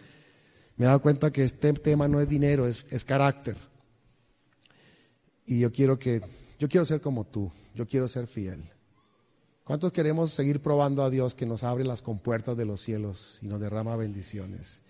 [0.77, 3.57] me he dado cuenta que este tema no es dinero, es, es carácter.
[5.45, 6.21] Y yo quiero que,
[6.57, 8.72] yo quiero ser como tú, yo quiero ser fiel.
[9.63, 13.47] ¿Cuántos queremos seguir probando a Dios que nos abre las compuertas de los cielos y
[13.47, 14.81] nos derrama bendiciones?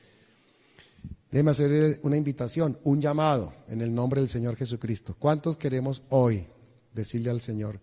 [1.31, 5.15] Déjeme hacer una invitación, un llamado en el nombre del Señor Jesucristo.
[5.17, 6.47] ¿Cuántos queremos hoy
[6.93, 7.79] decirle al Señor,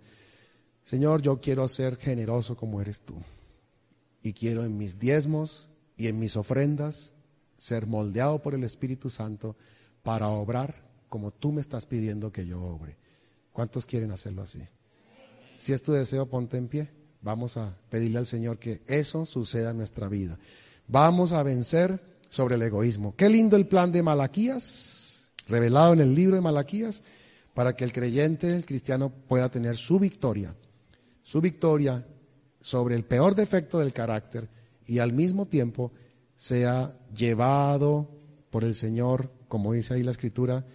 [0.85, 3.15] Señor, yo quiero ser generoso como eres tú.
[4.23, 7.13] Y quiero en mis diezmos y en mis ofrendas
[7.57, 9.57] ser moldeado por el Espíritu Santo
[10.03, 12.97] para obrar como tú me estás pidiendo que yo obre.
[13.53, 14.61] ¿Cuántos quieren hacerlo así?
[15.61, 16.89] Si es tu deseo, ponte en pie.
[17.21, 20.39] Vamos a pedirle al Señor que eso suceda en nuestra vida.
[20.89, 22.01] Vamos a vencer
[22.31, 23.15] sobre el egoísmo.
[23.15, 27.03] Qué lindo el plan de Malaquías, revelado en el libro de Malaquías,
[27.53, 30.55] para que el creyente, el cristiano, pueda tener su victoria
[31.31, 32.05] su victoria
[32.61, 34.49] sobre el peor defecto del carácter
[34.85, 35.93] y al mismo tiempo
[36.35, 38.11] sea llevado
[38.51, 40.67] por el Señor, como dice ahí la escritura,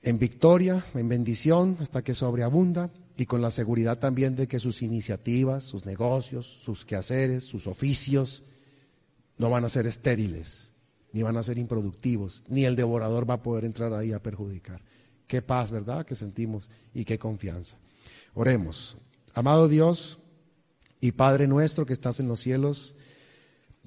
[0.00, 4.80] en victoria, en bendición, hasta que sobreabunda y con la seguridad también de que sus
[4.80, 8.44] iniciativas, sus negocios, sus quehaceres, sus oficios,
[9.38, 10.72] no van a ser estériles,
[11.12, 14.80] ni van a ser improductivos, ni el devorador va a poder entrar ahí a perjudicar.
[15.26, 16.06] Qué paz, ¿verdad?
[16.06, 17.76] Que sentimos y qué confianza.
[18.34, 18.96] Oremos.
[19.34, 20.20] Amado Dios
[21.00, 22.94] y Padre nuestro que estás en los cielos,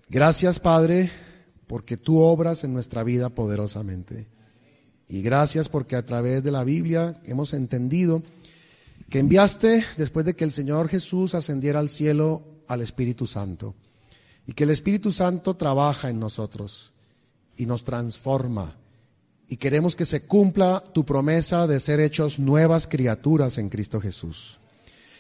[0.09, 1.09] gracias Padre
[1.67, 4.27] porque tú obras en nuestra vida poderosamente.
[5.07, 8.23] Y gracias porque a través de la Biblia hemos entendido
[9.11, 13.75] que enviaste después de que el Señor Jesús ascendiera al cielo al Espíritu Santo.
[14.47, 16.93] Y que el Espíritu Santo trabaja en nosotros
[17.57, 18.77] y nos transforma.
[19.49, 24.61] Y queremos que se cumpla tu promesa de ser hechos nuevas criaturas en Cristo Jesús.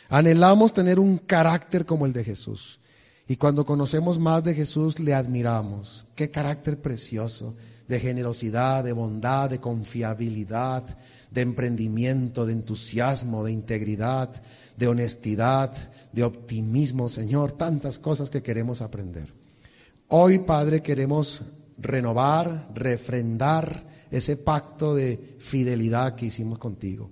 [0.07, 2.79] Anhelamos tener un carácter como el de Jesús.
[3.27, 6.05] Y cuando conocemos más de Jesús, le admiramos.
[6.15, 7.55] Qué carácter precioso,
[7.89, 10.85] de generosidad, de bondad, de confiabilidad,
[11.31, 14.29] de emprendimiento, de entusiasmo, de integridad,
[14.77, 15.71] de honestidad,
[16.11, 19.33] de optimismo, Señor, tantas cosas que queremos aprender.
[20.09, 21.41] Hoy, Padre, queremos
[21.77, 27.09] renovar, refrendar ese pacto de fidelidad que hicimos contigo.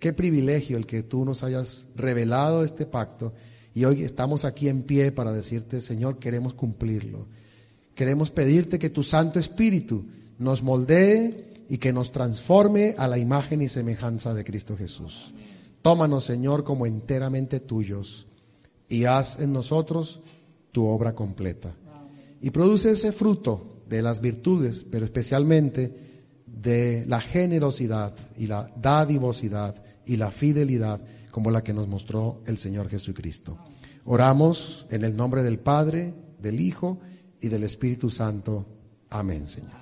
[0.00, 3.32] Qué privilegio el que tú nos hayas revelado este pacto
[3.74, 7.28] y hoy estamos aquí en pie para decirte, Señor, queremos cumplirlo.
[7.94, 10.04] Queremos pedirte que tu Santo Espíritu
[10.38, 15.32] nos moldee y que nos transforme a la imagen y semejanza de Cristo Jesús.
[15.80, 18.26] Tómanos, Señor, como enteramente tuyos
[18.90, 20.20] y haz en nosotros
[20.70, 21.74] tu obra completa.
[22.42, 25.96] Y produce ese fruto de las virtudes, pero especialmente
[26.44, 31.00] de la generosidad y la dadivosidad y la fidelidad
[31.30, 33.56] como la que nos mostró el Señor Jesucristo.
[34.04, 36.98] Oramos en el nombre del Padre, del Hijo
[37.40, 38.66] y del Espíritu Santo.
[39.08, 39.81] Amén, Señor.